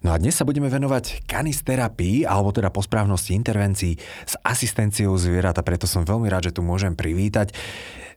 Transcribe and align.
No 0.00 0.16
a 0.16 0.16
dnes 0.16 0.32
sa 0.32 0.48
budeme 0.48 0.72
venovať 0.72 1.28
kanisterapii, 1.28 2.24
alebo 2.24 2.56
teda 2.56 2.72
po 2.72 2.80
správnosti 2.80 3.36
intervencií 3.36 4.00
s 4.24 4.34
asistenciou 4.40 5.12
zvierat 5.20 5.60
a 5.60 5.66
preto 5.66 5.84
som 5.84 6.08
veľmi 6.08 6.24
rád, 6.32 6.48
že 6.48 6.56
tu 6.56 6.64
môžem 6.64 6.96
privítať 6.96 7.52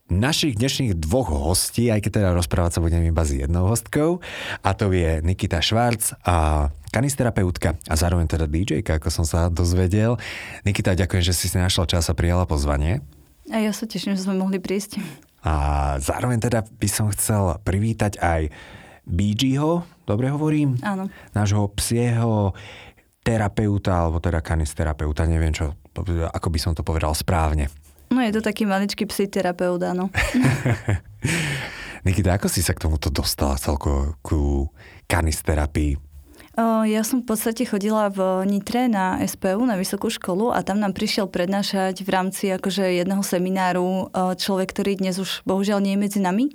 našich 0.07 0.55
dnešných 0.55 0.95
dvoch 0.95 1.31
hostí, 1.31 1.91
aj 1.91 2.07
keď 2.07 2.11
teda 2.23 2.29
rozprávať 2.39 2.79
sa 2.79 2.83
budem 2.83 3.03
iba 3.03 3.23
s 3.23 3.35
jednou 3.35 3.67
hostkou, 3.67 4.23
a 4.63 4.69
to 4.75 4.95
je 4.95 5.19
Nikita 5.23 5.59
Švarc 5.59 6.15
a 6.23 6.67
kanisterapeutka 6.91 7.75
a 7.87 7.93
zároveň 7.99 8.31
teda 8.31 8.47
DJ, 8.47 8.83
ako 8.83 9.11
som 9.11 9.25
sa 9.27 9.51
dozvedel. 9.51 10.15
Nikita, 10.63 10.95
ďakujem, 10.95 11.23
že 11.23 11.35
si 11.35 11.51
si 11.51 11.59
našla 11.59 11.87
čas 11.87 12.07
a 12.07 12.15
prijala 12.15 12.47
pozvanie. 12.47 13.03
A 13.51 13.59
ja 13.59 13.75
sa 13.75 13.83
teším, 13.83 14.15
že 14.15 14.23
sme 14.23 14.39
mohli 14.39 14.59
prísť. 14.59 15.03
A 15.43 15.53
zároveň 15.99 16.39
teda 16.39 16.63
by 16.63 16.87
som 16.87 17.11
chcel 17.11 17.59
privítať 17.67 18.15
aj 18.23 18.47
BGho, 19.03 19.83
dobre 20.07 20.31
hovorím? 20.31 20.79
Áno. 20.79 21.11
Nášho 21.35 21.67
psieho 21.75 22.55
terapeuta, 23.23 24.03
alebo 24.03 24.19
teda 24.19 24.43
kanisterapeuta, 24.43 25.23
neviem 25.27 25.55
čo, 25.55 25.75
ako 26.31 26.47
by 26.51 26.59
som 26.59 26.75
to 26.75 26.83
povedal 26.83 27.15
správne. 27.15 27.71
No 28.11 28.19
je 28.19 28.35
to 28.35 28.41
taký 28.43 28.67
maličký 28.67 29.07
psiterapeut, 29.07 29.79
áno. 29.83 30.11
Nikita, 32.07 32.35
ako 32.35 32.51
si 32.51 32.59
sa 32.59 32.75
k 32.75 32.83
tomuto 32.83 33.07
dostala 33.07 33.55
celko 33.55 34.19
ku 34.19 34.67
kanisterapii? 35.07 35.95
Ja 36.85 37.01
som 37.01 37.25
v 37.25 37.33
podstate 37.33 37.65
chodila 37.65 38.13
v 38.13 38.45
Nitre 38.45 38.85
na 38.85 39.17
SPU, 39.25 39.65
na 39.65 39.73
vysokú 39.73 40.13
školu 40.13 40.53
a 40.53 40.61
tam 40.61 40.77
nám 40.77 40.93
prišiel 40.93 41.25
prednášať 41.25 42.05
v 42.05 42.09
rámci 42.13 42.53
akože 42.53 43.01
jedného 43.01 43.25
semináru 43.25 44.13
človek, 44.13 44.69
ktorý 44.69 45.01
dnes 45.01 45.17
už 45.17 45.41
bohužiaľ 45.49 45.81
nie 45.81 45.97
je 45.97 46.03
medzi 46.05 46.19
nami. 46.21 46.53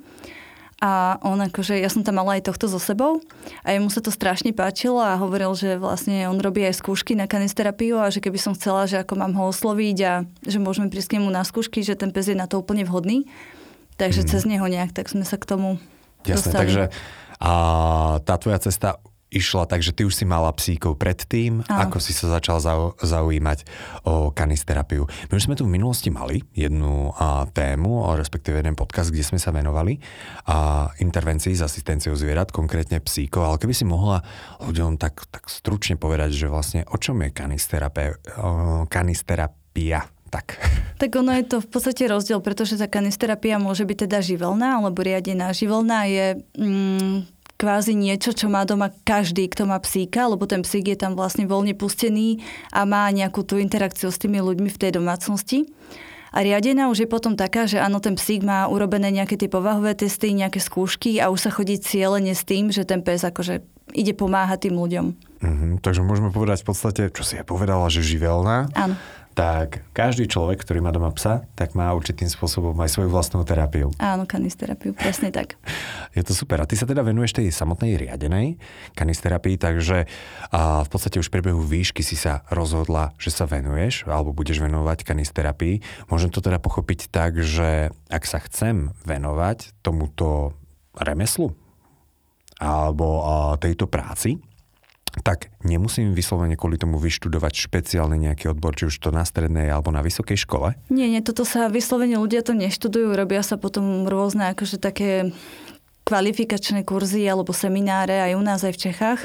A 0.79 1.19
on 1.27 1.43
akože, 1.43 1.75
ja 1.75 1.91
som 1.91 2.07
tam 2.07 2.23
mala 2.23 2.39
aj 2.39 2.47
tohto 2.47 2.71
so 2.71 2.79
sebou 2.79 3.19
a 3.67 3.75
jemu 3.75 3.91
sa 3.91 3.99
to 3.99 4.15
strašne 4.15 4.55
páčilo 4.55 5.03
a 5.03 5.19
hovoril, 5.19 5.51
že 5.51 5.75
vlastne 5.75 6.31
on 6.31 6.39
robí 6.39 6.63
aj 6.63 6.79
skúšky 6.79 7.19
na 7.19 7.27
kanisterapiu 7.27 7.99
a 7.99 8.07
že 8.07 8.23
keby 8.23 8.39
som 8.39 8.55
chcela, 8.55 8.87
že 8.87 9.03
ako 9.03 9.19
mám 9.19 9.35
ho 9.35 9.51
osloviť 9.51 9.97
a 10.07 10.13
že 10.47 10.55
môžeme 10.63 10.87
prísť 10.87 11.11
k 11.11 11.15
nemu 11.19 11.27
na 11.35 11.43
skúšky, 11.43 11.83
že 11.83 11.99
ten 11.99 12.15
pes 12.15 12.31
je 12.31 12.35
na 12.39 12.47
to 12.47 12.63
úplne 12.63 12.87
vhodný. 12.87 13.27
Takže 13.99 14.23
mm. 14.23 14.27
cez 14.31 14.41
neho 14.47 14.63
nejak 14.71 14.95
tak 14.95 15.11
sme 15.11 15.27
sa 15.27 15.35
k 15.35 15.51
tomu 15.51 15.83
Jasne, 16.23 16.47
dostali. 16.47 16.61
takže 16.63 16.83
a 17.39 17.51
tá 18.27 18.35
tvoja 18.35 18.59
cesta 18.59 18.99
išla, 19.29 19.69
takže 19.69 19.93
ty 19.93 20.05
už 20.05 20.13
si 20.17 20.25
mala 20.25 20.49
psíkov 20.53 20.97
predtým, 20.97 21.61
Áno. 21.69 21.79
ako 21.85 22.01
si 22.01 22.17
sa 22.17 22.27
začal 22.33 22.57
zau, 22.61 22.97
zaujímať 22.97 23.65
o 24.09 24.33
kanisterapiu. 24.33 25.05
My 25.29 25.33
už 25.37 25.45
sme 25.45 25.55
tu 25.55 25.69
v 25.69 25.73
minulosti 25.77 26.09
mali 26.09 26.41
jednu 26.57 27.13
a, 27.13 27.45
tému, 27.45 28.09
o, 28.09 28.17
respektíve 28.17 28.57
jeden 28.57 28.73
podcast, 28.73 29.13
kde 29.13 29.21
sme 29.25 29.37
sa 29.37 29.53
venovali 29.53 30.01
a 30.49 30.89
intervencii 30.97 31.53
s 31.53 31.61
asistenciou 31.61 32.17
zvierat, 32.17 32.49
konkrétne 32.49 32.97
psíkov, 32.99 33.45
ale 33.45 33.61
keby 33.61 33.73
si 33.77 33.85
mohla 33.85 34.25
ľuďom 34.65 34.97
tak, 34.97 35.29
tak 35.29 35.45
stručne 35.47 35.95
povedať, 35.95 36.33
že 36.33 36.49
vlastne 36.49 36.81
o 36.89 36.97
čom 36.97 37.21
je 37.21 37.29
kanisterapia, 38.89 40.01
tak. 40.29 40.57
Tak 40.99 41.15
ono 41.15 41.31
je 41.31 41.47
to 41.47 41.63
v 41.63 41.69
podstate 41.71 42.11
rozdiel, 42.11 42.43
pretože 42.43 42.75
tá 42.75 42.83
kanisterapia 42.83 43.55
môže 43.55 43.87
byť 43.87 44.03
teda 44.03 44.19
živelná 44.19 44.83
alebo 44.83 44.99
riadená. 44.99 45.55
Živelná 45.55 46.11
je 46.11 46.43
mm, 46.59 47.38
kvázi 47.59 47.91
niečo, 47.91 48.31
čo 48.31 48.47
má 48.47 48.63
doma 48.63 48.95
každý, 49.03 49.51
kto 49.51 49.67
má 49.67 49.75
psíka, 49.83 50.31
lebo 50.31 50.47
ten 50.47 50.63
psík 50.63 50.95
je 50.95 50.97
tam 50.97 51.19
vlastne 51.19 51.43
voľne 51.43 51.75
pustený 51.75 52.39
a 52.71 52.87
má 52.87 53.11
nejakú 53.11 53.43
tú 53.43 53.59
interakciu 53.59 54.07
s 54.07 54.17
tými 54.17 54.39
ľuďmi 54.39 54.71
v 54.71 54.79
tej 54.79 54.95
domácnosti. 54.95 55.67
A 56.31 56.45
riadená 56.45 56.87
už 56.87 57.03
je 57.03 57.09
potom 57.09 57.33
taká, 57.33 57.65
že 57.65 57.81
áno, 57.81 57.99
ten 57.99 58.15
psík 58.15 58.45
má 58.45 58.69
urobené 58.69 59.11
nejaké 59.11 59.35
tie 59.35 59.49
povahové 59.51 59.97
testy, 59.97 60.31
nejaké 60.31 60.61
skúšky 60.61 61.19
a 61.19 61.33
už 61.33 61.49
sa 61.49 61.51
chodí 61.51 61.75
cieľene 61.81 62.31
s 62.31 62.47
tým, 62.47 62.71
že 62.71 62.85
ten 62.85 63.01
pes 63.01 63.25
akože 63.25 63.65
ide 63.97 64.13
pomáhať 64.13 64.69
tým 64.69 64.77
ľuďom. 64.77 65.05
Mm-hmm, 65.41 65.71
takže 65.81 66.05
môžeme 66.05 66.29
povedať 66.29 66.61
v 66.61 66.67
podstate, 66.69 67.01
čo 67.09 67.25
si 67.25 67.33
ja 67.35 67.43
povedala, 67.43 67.89
že 67.89 68.05
živelná. 68.05 68.69
Áno 68.77 68.95
tak 69.39 69.87
každý 69.95 70.27
človek, 70.27 70.59
ktorý 70.59 70.83
má 70.83 70.91
doma 70.91 71.15
psa, 71.15 71.47
tak 71.55 71.71
má 71.71 71.95
určitým 71.95 72.27
spôsobom 72.27 72.75
aj 72.75 72.91
svoju 72.91 73.07
vlastnú 73.07 73.47
terapiu. 73.47 73.87
Áno, 73.95 74.27
kanisterapiu, 74.27 74.91
presne 74.91 75.31
tak. 75.31 75.55
Je 76.17 76.27
to 76.27 76.35
super. 76.35 76.59
A 76.59 76.67
ty 76.67 76.75
sa 76.75 76.83
teda 76.83 77.07
venuješ 77.07 77.39
tej 77.39 77.47
samotnej 77.55 77.95
riadenej 77.95 78.59
kanisterapii, 78.99 79.55
takže 79.55 80.11
a 80.51 80.83
v 80.83 80.89
podstate 80.91 81.23
už 81.23 81.31
v 81.31 81.39
priebehu 81.39 81.63
výšky 81.63 82.03
si 82.03 82.19
sa 82.19 82.43
rozhodla, 82.51 83.15
že 83.15 83.31
sa 83.31 83.47
venuješ 83.47 84.11
alebo 84.11 84.35
budeš 84.35 84.59
venovať 84.59 85.07
kanisterapii. 85.07 85.79
Môžem 86.11 86.35
to 86.35 86.43
teda 86.43 86.59
pochopiť 86.59 87.07
tak, 87.07 87.39
že 87.39 87.95
ak 88.11 88.27
sa 88.27 88.43
chcem 88.43 88.91
venovať 89.07 89.71
tomuto 89.79 90.51
remeslu 90.99 91.55
alebo 92.59 93.23
tejto 93.55 93.87
práci, 93.87 94.43
tak 95.25 95.49
nemusím 95.65 96.13
vyslovene 96.13 96.55
kvôli 96.55 96.77
tomu 96.77 97.01
vyštudovať 97.01 97.53
špeciálny 97.69 98.29
nejaký 98.29 98.53
odbor, 98.53 98.77
či 98.77 98.87
už 98.87 98.95
to 99.01 99.09
na 99.09 99.25
strednej 99.25 99.69
alebo 99.69 99.89
na 99.89 100.05
vysokej 100.05 100.37
škole? 100.37 100.77
Nie, 100.93 101.09
nie, 101.09 101.21
toto 101.25 101.43
sa 101.43 101.67
vyslovene 101.67 102.17
ľudia 102.21 102.45
to 102.45 102.53
neštudujú, 102.53 103.17
robia 103.17 103.41
sa 103.41 103.57
potom 103.57 104.05
rôzne 104.05 104.53
akože 104.53 104.77
také 104.77 105.33
kvalifikačné 106.09 106.81
kurzy 106.87 107.21
alebo 107.29 107.53
semináre 107.53 108.17
aj 108.17 108.33
u 108.33 108.41
nás, 108.41 108.65
aj 108.65 108.73
v 108.73 108.81
Čechách. 108.89 109.21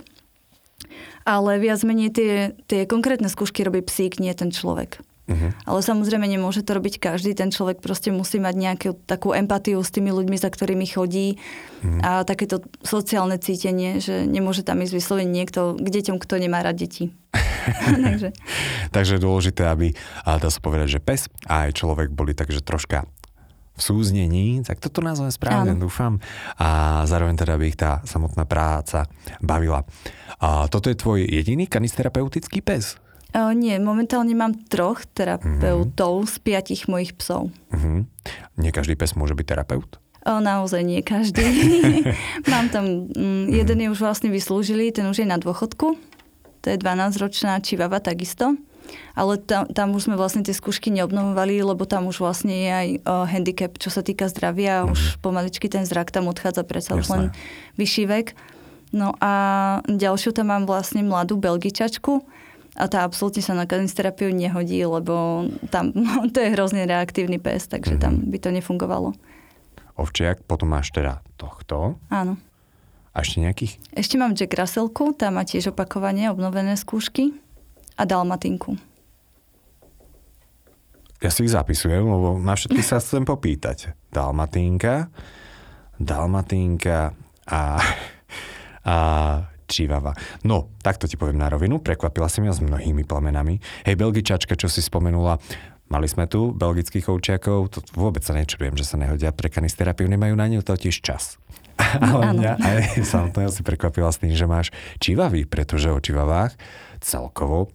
Ale 1.25 1.57
viac 1.57 1.81
menej 1.81 2.13
tie, 2.13 2.33
tie 2.69 2.85
konkrétne 2.85 3.33
skúšky 3.33 3.65
robí 3.65 3.81
psík, 3.81 4.21
nie 4.21 4.37
ten 4.37 4.53
človek. 4.53 5.01
Uh-huh. 5.25 5.57
Ale 5.65 5.81
samozrejme 5.81 6.29
nemôže 6.29 6.61
to 6.61 6.77
robiť 6.77 7.01
každý. 7.01 7.33
Ten 7.33 7.49
človek 7.49 7.81
proste 7.81 8.13
musí 8.13 8.37
mať 8.37 8.55
nejakú 8.61 8.91
takú 9.09 9.33
empatiu 9.33 9.81
s 9.81 9.89
tými 9.89 10.13
ľuďmi, 10.13 10.37
za 10.37 10.53
ktorými 10.53 10.85
chodí 10.85 11.41
uh-huh. 11.41 12.01
a 12.05 12.11
takéto 12.29 12.61
sociálne 12.85 13.41
cítenie, 13.41 14.05
že 14.05 14.29
nemôže 14.29 14.61
tam 14.61 14.85
ísť 14.85 14.93
vyslovene 14.93 15.33
niekto 15.33 15.81
k 15.81 15.87
deťom, 15.89 16.21
kto 16.21 16.35
nemá 16.37 16.61
rád 16.61 16.85
deti. 16.85 17.17
takže. 18.07 18.37
takže 18.93 19.15
dôležité, 19.17 19.65
aby, 19.65 19.97
a 20.29 20.37
dá 20.37 20.53
sa 20.53 20.61
povedať, 20.61 21.01
že 21.01 21.01
pes 21.01 21.33
a 21.49 21.67
aj 21.67 21.81
človek 21.81 22.13
boli 22.13 22.37
takže 22.37 22.61
troška 22.61 23.09
v 23.75 23.81
súznení, 23.83 24.63
tak 24.63 24.79
toto 24.79 25.03
nazvem 25.03 25.35
správne, 25.35 25.75
Áno. 25.75 25.91
dúfam. 25.91 26.23
A 26.63 27.03
zároveň 27.11 27.35
teda 27.35 27.59
by 27.59 27.65
ich 27.67 27.75
tá 27.75 28.07
samotná 28.07 28.47
práca 28.47 29.11
bavila. 29.43 29.83
A 30.39 30.71
toto 30.71 30.87
je 30.87 31.01
tvoj 31.01 31.27
jediný 31.27 31.67
kanisterapeutický 31.67 32.63
pes? 32.63 33.03
Uh, 33.35 33.51
nie, 33.51 33.75
momentálne 33.83 34.31
mám 34.39 34.55
troch 34.71 35.03
terapeutov 35.11 36.23
mm-hmm. 36.23 36.31
z 36.31 36.37
piatich 36.39 36.83
mojich 36.87 37.19
psov. 37.19 37.51
Mm-hmm. 37.75 37.99
Nie 38.63 38.71
každý 38.71 38.95
pes 38.95 39.19
môže 39.19 39.35
byť 39.35 39.47
terapeut? 39.51 39.99
O, 40.23 40.39
naozaj 40.39 40.87
nie 40.87 41.03
každý. 41.03 41.43
mám 42.53 42.71
tam, 42.71 43.11
mm, 43.11 43.51
jeden 43.51 43.79
je 43.83 43.89
už 43.91 43.99
vlastne 43.99 44.31
vyslúžilý, 44.31 44.95
ten 44.95 45.05
už 45.11 45.21
je 45.21 45.29
na 45.29 45.37
dôchodku. 45.37 45.99
To 46.63 46.67
je 46.71 46.79
12-ročná 46.79 47.61
čivava 47.61 47.99
takisto. 47.99 48.55
Ale 49.19 49.41
tam, 49.41 49.67
tam 49.67 49.97
už 49.97 50.09
sme 50.13 50.17
vlastne 50.17 50.45
tie 50.45 50.53
skúšky 50.53 50.93
neobnovovali, 50.93 51.59
lebo 51.59 51.89
tam 51.89 52.07
už 52.07 52.23
vlastne 52.23 52.55
je 52.55 52.71
aj 52.71 52.89
o, 53.03 53.15
handicap, 53.27 53.73
čo 53.83 53.91
sa 53.91 54.07
týka 54.07 54.31
zdravia. 54.31 54.87
Mm-hmm. 54.87 54.95
Už 54.95 55.01
pomaličky 55.21 55.67
ten 55.67 55.83
zrak 55.85 56.15
tam 56.15 56.31
odchádza 56.31 56.63
predsa 56.63 56.95
už 56.95 57.11
len 57.11 57.25
vyšší 57.77 58.05
vek. 58.07 58.27
No 58.95 59.11
a 59.19 59.33
ďalšiu 59.91 60.31
tam 60.31 60.55
mám 60.55 60.65
vlastne 60.71 61.03
mladú 61.03 61.35
belgičačku, 61.35 62.23
a 62.75 62.91
tá 62.91 63.07
absolútne 63.07 63.41
sa 63.41 63.55
na 63.55 63.71
kanisterapiu 63.71 64.35
nehodí, 64.35 64.83
lebo 64.83 65.47
tam 65.71 65.95
to 66.35 66.39
je 66.43 66.55
hrozne 66.55 66.85
reaktívny 66.85 67.39
pes, 67.39 67.71
takže 67.71 67.97
mm-hmm. 67.97 68.05
tam 68.05 68.15
by 68.31 68.39
to 68.43 68.51
nefungovalo. 68.51 69.15
Ovčiak, 69.95 70.43
potom 70.43 70.75
máš 70.75 70.91
teda 70.91 71.23
tohto. 71.39 72.03
Áno. 72.11 72.35
A 73.15 73.23
ešte 73.23 73.39
nejakých? 73.39 73.79
Ešte 73.95 74.19
mám 74.19 74.35
Jack 74.35 74.59
Russellku, 74.59 75.15
tá 75.15 75.31
má 75.31 75.47
tiež 75.47 75.71
opakovanie, 75.71 76.27
obnovené 76.27 76.75
skúšky. 76.75 77.31
A 77.95 78.03
Dalmatinku. 78.03 78.75
Ja 81.23 81.31
si 81.31 81.47
ich 81.47 81.55
zapisujem, 81.55 82.03
lebo 82.03 82.43
na 82.43 82.59
všetky 82.59 82.83
sa 82.83 82.99
chcem 82.99 83.23
popýtať. 83.23 83.95
Dalmatinka, 84.11 85.15
Dalmatinka 86.03 87.15
a, 87.47 87.79
a 88.83 88.97
čívava. 89.75 90.15
No, 90.47 90.71
takto 90.87 91.11
ti 91.11 91.19
poviem 91.19 91.43
na 91.43 91.51
rovinu, 91.51 91.83
prekvapila 91.83 92.31
si 92.31 92.39
mňa 92.39 92.53
s 92.55 92.63
mnohými 92.63 93.03
plamenami. 93.03 93.59
Hej, 93.83 93.99
Belgičačka, 93.99 94.55
čo 94.55 94.71
si 94.71 94.79
spomenula, 94.79 95.43
Mali 95.85 96.09
sme 96.09 96.25
tu 96.25 96.57
belgických 96.57 97.13
ovčiakov, 97.13 97.69
to 97.69 97.85
vôbec 97.93 98.25
sa 98.25 98.33
nečudujem, 98.33 98.73
že 98.73 98.89
sa 98.89 98.97
nehodia 98.97 99.37
pre 99.37 99.53
kanisterapiu, 99.53 100.09
nemajú 100.09 100.33
na 100.33 100.49
ňu 100.49 100.65
totiž 100.65 101.05
čas. 101.05 101.37
Ale 102.01 102.33
mňa 102.41 102.53
aj 102.57 102.79
samotného 103.13 103.53
si 103.53 103.61
prekvapila 103.61 104.09
s 104.09 104.17
tým, 104.17 104.33
že 104.33 104.49
máš 104.49 104.73
čivavy, 104.97 105.45
pretože 105.45 105.93
o 105.93 106.01
čivavách 106.01 106.57
celkovo 107.05 107.69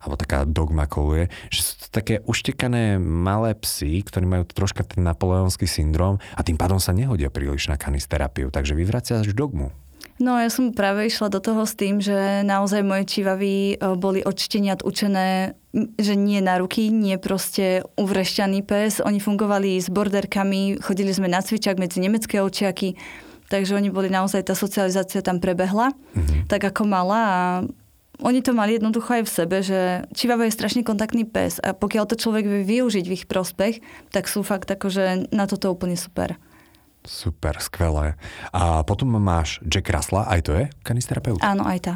alebo 0.00 0.16
taká 0.16 0.48
dogma 0.48 0.88
koluje, 0.88 1.28
že 1.52 1.60
sú 1.60 1.72
to 1.76 1.86
také 1.92 2.24
uštekané 2.24 2.96
malé 2.96 3.52
psy, 3.60 4.00
ktorí 4.00 4.24
majú 4.24 4.48
troška 4.48 4.80
ten 4.80 5.04
napoleonský 5.04 5.68
syndrom 5.68 6.16
a 6.32 6.40
tým 6.40 6.56
pádom 6.56 6.80
sa 6.80 6.96
nehodia 6.96 7.28
príliš 7.28 7.68
na 7.68 7.76
kanisterapiu. 7.76 8.48
Takže 8.48 8.72
vyvracia 8.72 9.20
až 9.20 9.36
dogmu. 9.36 9.68
No 10.20 10.36
ja 10.36 10.52
som 10.52 10.76
práve 10.76 11.08
išla 11.08 11.32
do 11.32 11.40
toho 11.40 11.64
s 11.64 11.72
tým, 11.72 11.96
že 11.96 12.44
naozaj 12.44 12.84
moje 12.84 13.08
čivavy 13.08 13.80
e, 13.80 13.96
boli 13.96 14.20
od 14.20 14.36
šteniat 14.36 14.84
učené, 14.84 15.56
že 15.96 16.12
nie 16.12 16.44
na 16.44 16.60
ruky, 16.60 16.92
nie 16.92 17.16
proste 17.16 17.88
uvrešťaný 17.96 18.60
pes. 18.68 19.00
Oni 19.00 19.16
fungovali 19.16 19.80
s 19.80 19.88
borderkami, 19.88 20.76
chodili 20.84 21.16
sme 21.16 21.32
na 21.32 21.40
cvičak 21.40 21.80
medzi 21.80 22.04
nemecké 22.04 22.44
očiaky, 22.44 23.00
takže 23.48 23.72
oni 23.72 23.88
boli 23.88 24.12
naozaj, 24.12 24.44
tá 24.44 24.52
socializácia 24.52 25.24
tam 25.24 25.40
prebehla, 25.40 25.96
mm-hmm. 25.96 26.52
tak 26.52 26.68
ako 26.68 26.84
mala 26.84 27.20
a 27.24 27.40
oni 28.20 28.44
to 28.44 28.52
mali 28.52 28.76
jednoducho 28.76 29.16
aj 29.16 29.24
v 29.24 29.32
sebe, 29.32 29.56
že 29.64 30.04
Čivava 30.12 30.44
je 30.44 30.52
strašne 30.52 30.84
kontaktný 30.84 31.24
pes 31.24 31.56
a 31.64 31.72
pokiaľ 31.72 32.04
to 32.04 32.20
človek 32.20 32.44
vie 32.44 32.68
využiť 32.68 33.04
v 33.08 33.14
ich 33.16 33.24
prospech, 33.24 33.80
tak 34.12 34.28
sú 34.28 34.44
fakt 34.44 34.68
akože 34.68 35.32
na 35.32 35.48
toto 35.48 35.72
úplne 35.72 35.96
super. 35.96 36.36
Super, 37.04 37.56
skvelé. 37.64 38.20
A 38.52 38.84
potom 38.84 39.16
máš 39.16 39.60
Jack 39.64 39.88
Russella, 39.88 40.28
aj 40.28 40.40
to 40.44 40.52
je 40.52 40.64
kanisterapeut? 40.84 41.40
Áno, 41.40 41.64
aj 41.64 41.78
tá. 41.80 41.94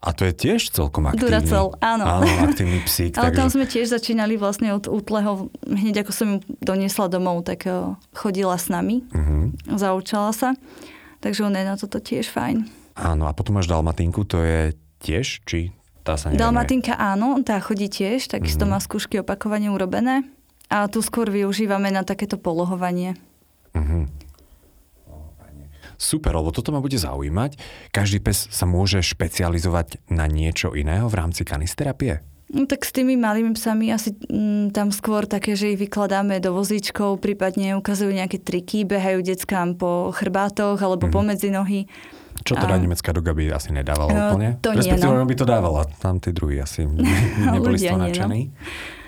A 0.00 0.16
to 0.16 0.24
je 0.24 0.32
tiež 0.32 0.72
celkom 0.72 1.12
aktívny. 1.12 1.28
Duracell, 1.28 1.76
áno. 1.84 2.08
Áno, 2.08 2.24
aktívny 2.48 2.80
psík. 2.88 3.12
Ale 3.20 3.36
takže... 3.36 3.40
tam 3.40 3.48
sme 3.52 3.64
tiež 3.68 3.86
začínali 3.92 4.40
vlastne 4.40 4.72
od 4.72 4.88
útleho, 4.88 5.52
hneď 5.60 6.08
ako 6.08 6.12
som 6.16 6.26
ju 6.32 6.38
doniesla 6.64 7.12
domov, 7.12 7.44
tak 7.44 7.68
eh, 7.68 7.92
chodila 8.16 8.56
s 8.56 8.72
nami, 8.72 9.04
uh-huh. 9.12 9.52
zaučala 9.76 10.32
sa. 10.32 10.56
Takže 11.20 11.44
on 11.44 11.52
je 11.52 11.64
na 11.68 11.76
toto 11.76 12.00
tiež 12.00 12.32
fajn. 12.32 12.64
Áno, 12.96 13.28
a 13.28 13.36
potom 13.36 13.60
máš 13.60 13.68
Dalmatinku, 13.68 14.24
to 14.24 14.40
je 14.40 14.72
tiež, 15.04 15.44
či 15.44 15.68
tá 16.00 16.16
sa 16.16 16.32
nevenuje? 16.32 16.48
Dalmatinka 16.48 16.96
áno, 16.96 17.36
tá 17.44 17.60
chodí 17.60 17.92
tiež, 17.92 18.24
takisto 18.24 18.64
uh-huh. 18.64 18.76
má 18.76 18.78
skúšky 18.80 19.20
opakovane 19.20 19.68
urobené. 19.68 20.24
A 20.70 20.86
tu 20.86 21.02
skôr 21.02 21.26
využívame 21.26 21.90
na 21.90 22.06
takéto 22.06 22.38
polohovanie. 22.38 23.18
Uh-huh. 23.74 24.06
Super, 26.00 26.32
lebo 26.32 26.48
toto 26.48 26.72
ma 26.72 26.80
bude 26.80 26.96
zaujímať. 26.96 27.60
Každý 27.92 28.24
pes 28.24 28.48
sa 28.48 28.64
môže 28.64 29.04
špecializovať 29.04 30.00
na 30.08 30.24
niečo 30.24 30.72
iného 30.72 31.04
v 31.12 31.18
rámci 31.20 31.44
kanisterapie? 31.44 32.24
No 32.50 32.64
tak 32.64 32.82
s 32.82 32.90
tými 32.90 33.20
malými 33.20 33.52
psami 33.54 33.92
asi 33.92 34.16
mm, 34.16 34.72
tam 34.72 34.90
skôr 34.90 35.28
také, 35.28 35.54
že 35.54 35.76
ich 35.76 35.78
vykladáme 35.78 36.40
do 36.42 36.56
vozíčkov, 36.56 37.22
prípadne 37.22 37.76
ukazujú 37.78 38.10
nejaké 38.10 38.40
triky, 38.42 38.88
behajú 38.88 39.22
deckám 39.22 39.76
po 39.76 40.10
chrbátoch 40.10 40.80
alebo 40.80 41.06
mm-hmm. 41.06 41.14
pomedzi 41.14 41.52
nohy. 41.52 41.86
Čo 42.42 42.56
teda 42.56 42.74
a... 42.74 42.82
nemecká 42.82 43.12
doga 43.12 43.36
by 43.36 43.52
asi 43.52 43.70
nedávala 43.70 44.10
no, 44.10 44.20
úplne? 44.32 44.48
To 44.64 44.72
nie, 44.72 44.96
no. 44.96 45.28
by 45.28 45.36
to 45.36 45.44
dávala. 45.44 45.84
Tam 46.00 46.16
tí 46.16 46.32
druhí 46.32 46.56
asi 46.58 46.88
neboli 47.54 47.76
z 47.76 47.92
toho 47.92 48.00
no. 48.00 48.04
nadšení. 48.08 48.40
No. 48.48 48.99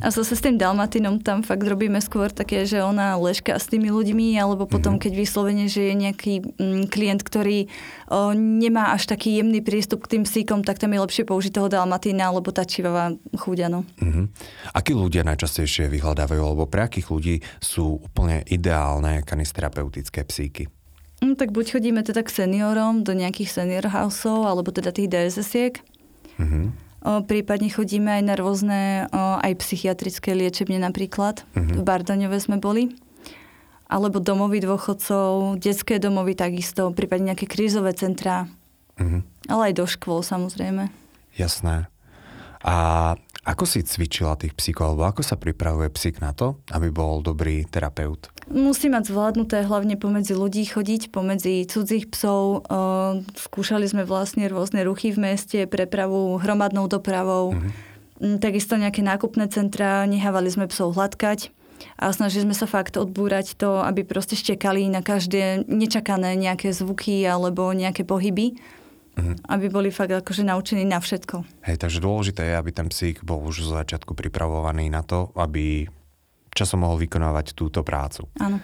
A 0.00 0.08
zase 0.08 0.32
s 0.32 0.40
tým 0.40 0.56
Dalmatinom 0.56 1.20
tam 1.20 1.44
fakt 1.44 1.60
robíme 1.60 2.00
skôr 2.00 2.32
také, 2.32 2.64
že 2.64 2.80
ona 2.80 3.20
ležka 3.20 3.60
s 3.60 3.68
tými 3.68 3.92
ľuďmi, 3.92 4.36
alebo 4.40 4.64
potom, 4.64 4.96
mm-hmm. 4.96 5.04
keď 5.04 5.12
vyslovene, 5.12 5.66
že 5.68 5.92
je 5.92 5.94
nejaký 5.96 6.34
mm, 6.56 6.82
klient, 6.88 7.20
ktorý 7.20 7.68
o, 8.08 8.32
nemá 8.32 8.96
až 8.96 9.12
taký 9.12 9.36
jemný 9.36 9.60
prístup 9.60 10.08
k 10.08 10.16
tým 10.16 10.24
psíkom, 10.24 10.64
tak 10.64 10.80
tam 10.80 10.96
je 10.96 11.04
lepšie 11.04 11.24
použiť 11.28 11.52
toho 11.52 11.68
Dalmatina, 11.68 12.32
alebo 12.32 12.48
tá 12.52 12.64
čivavá 12.64 13.12
chúďano. 13.36 13.84
Mm-hmm. 14.00 14.24
Akí 14.72 14.96
ľudia 14.96 15.28
najčastejšie 15.28 15.92
vyhľadávajú, 15.92 16.40
alebo 16.40 16.64
pre 16.64 16.88
akých 16.88 17.06
ľudí 17.12 17.36
sú 17.60 18.00
úplne 18.00 18.40
ideálne 18.48 19.20
kanisterapeutické 19.28 20.24
psíky? 20.24 20.72
No, 21.20 21.36
tak 21.36 21.52
buď 21.52 21.76
chodíme 21.76 22.00
teda 22.00 22.24
k 22.24 22.32
seniorom, 22.32 23.04
do 23.04 23.12
nejakých 23.12 23.60
senior 23.60 23.92
houseov, 23.92 24.48
alebo 24.48 24.72
teda 24.72 24.88
tých 24.88 25.12
DSS-iek. 25.12 25.84
Mm-hmm. 26.40 26.89
Prípadne 27.00 27.72
chodíme 27.72 28.20
aj 28.20 28.22
na 28.28 28.34
rôzne 28.36 28.80
aj 29.12 29.52
psychiatrické 29.64 30.36
liečebne 30.36 30.76
napríklad. 30.76 31.48
Uh-huh. 31.56 31.80
V 31.80 31.80
Bardaňove 31.80 32.36
sme 32.36 32.60
boli. 32.60 32.92
Alebo 33.90 34.20
domovy 34.22 34.62
dôchodcov, 34.62 35.58
detské 35.58 35.98
domovy 35.98 36.36
takisto, 36.36 36.92
prípadne 36.92 37.32
nejaké 37.32 37.48
krízové 37.48 37.96
centrá. 37.96 38.46
Uh-huh. 39.00 39.24
Ale 39.48 39.72
aj 39.72 39.80
do 39.80 39.86
škôl 39.88 40.20
samozrejme. 40.20 40.92
Jasné. 41.34 41.88
A 42.60 42.74
ako 43.40 43.64
si 43.64 43.80
cvičila 43.80 44.36
tých 44.36 44.52
psíkov, 44.52 44.92
alebo 44.94 45.08
ako 45.08 45.22
sa 45.24 45.40
pripravuje 45.40 45.88
psík 45.88 46.20
na 46.20 46.36
to, 46.36 46.60
aby 46.76 46.92
bol 46.92 47.24
dobrý 47.24 47.64
terapeut? 47.64 48.28
Musí 48.52 48.92
mať 48.92 49.08
zvládnuté 49.08 49.64
hlavne 49.64 49.96
pomedzi 49.96 50.36
ľudí 50.36 50.68
chodiť, 50.68 51.08
pomedzi 51.08 51.64
cudzích 51.64 52.12
psov. 52.12 52.68
Skúšali 53.32 53.88
sme 53.88 54.04
vlastne 54.04 54.44
rôzne 54.50 54.84
ruchy 54.84 55.14
v 55.14 55.32
meste, 55.32 55.64
prepravu 55.64 56.36
hromadnou 56.36 56.84
dopravou. 56.90 57.56
Mm-hmm. 57.56 58.42
Takisto 58.44 58.76
nejaké 58.76 59.00
nákupné 59.00 59.48
centra, 59.48 60.04
nehávali 60.04 60.52
sme 60.52 60.68
psov 60.68 60.92
hladkať 60.92 61.48
a 61.96 62.12
snažili 62.12 62.44
sme 62.44 62.52
sa 62.52 62.68
fakt 62.68 63.00
odbúrať 63.00 63.56
to, 63.56 63.80
aby 63.80 64.04
proste 64.04 64.36
štekali 64.36 64.92
na 64.92 65.00
každé 65.00 65.64
nečakané 65.64 66.36
nejaké 66.36 66.76
zvuky 66.76 67.24
alebo 67.24 67.72
nejaké 67.72 68.04
pohyby 68.04 68.60
mm-hmm. 69.20 69.36
aby 69.46 69.66
boli 69.68 69.92
fakt 69.92 70.16
akože 70.16 70.42
naučení 70.42 70.88
na 70.88 70.96
všetko. 70.98 71.44
Hej, 71.68 71.76
takže 71.76 72.00
dôležité 72.00 72.48
je, 72.48 72.54
aby 72.56 72.70
ten 72.72 72.88
psík 72.88 73.20
bol 73.20 73.44
už 73.44 73.68
zo 73.68 73.76
začiatku 73.76 74.16
pripravovaný 74.16 74.88
na 74.88 75.04
to, 75.04 75.30
aby 75.36 75.84
časom 76.50 76.82
mohol 76.82 76.98
vykonávať 76.98 77.52
túto 77.54 77.84
prácu. 77.86 78.26
Áno. 78.40 78.58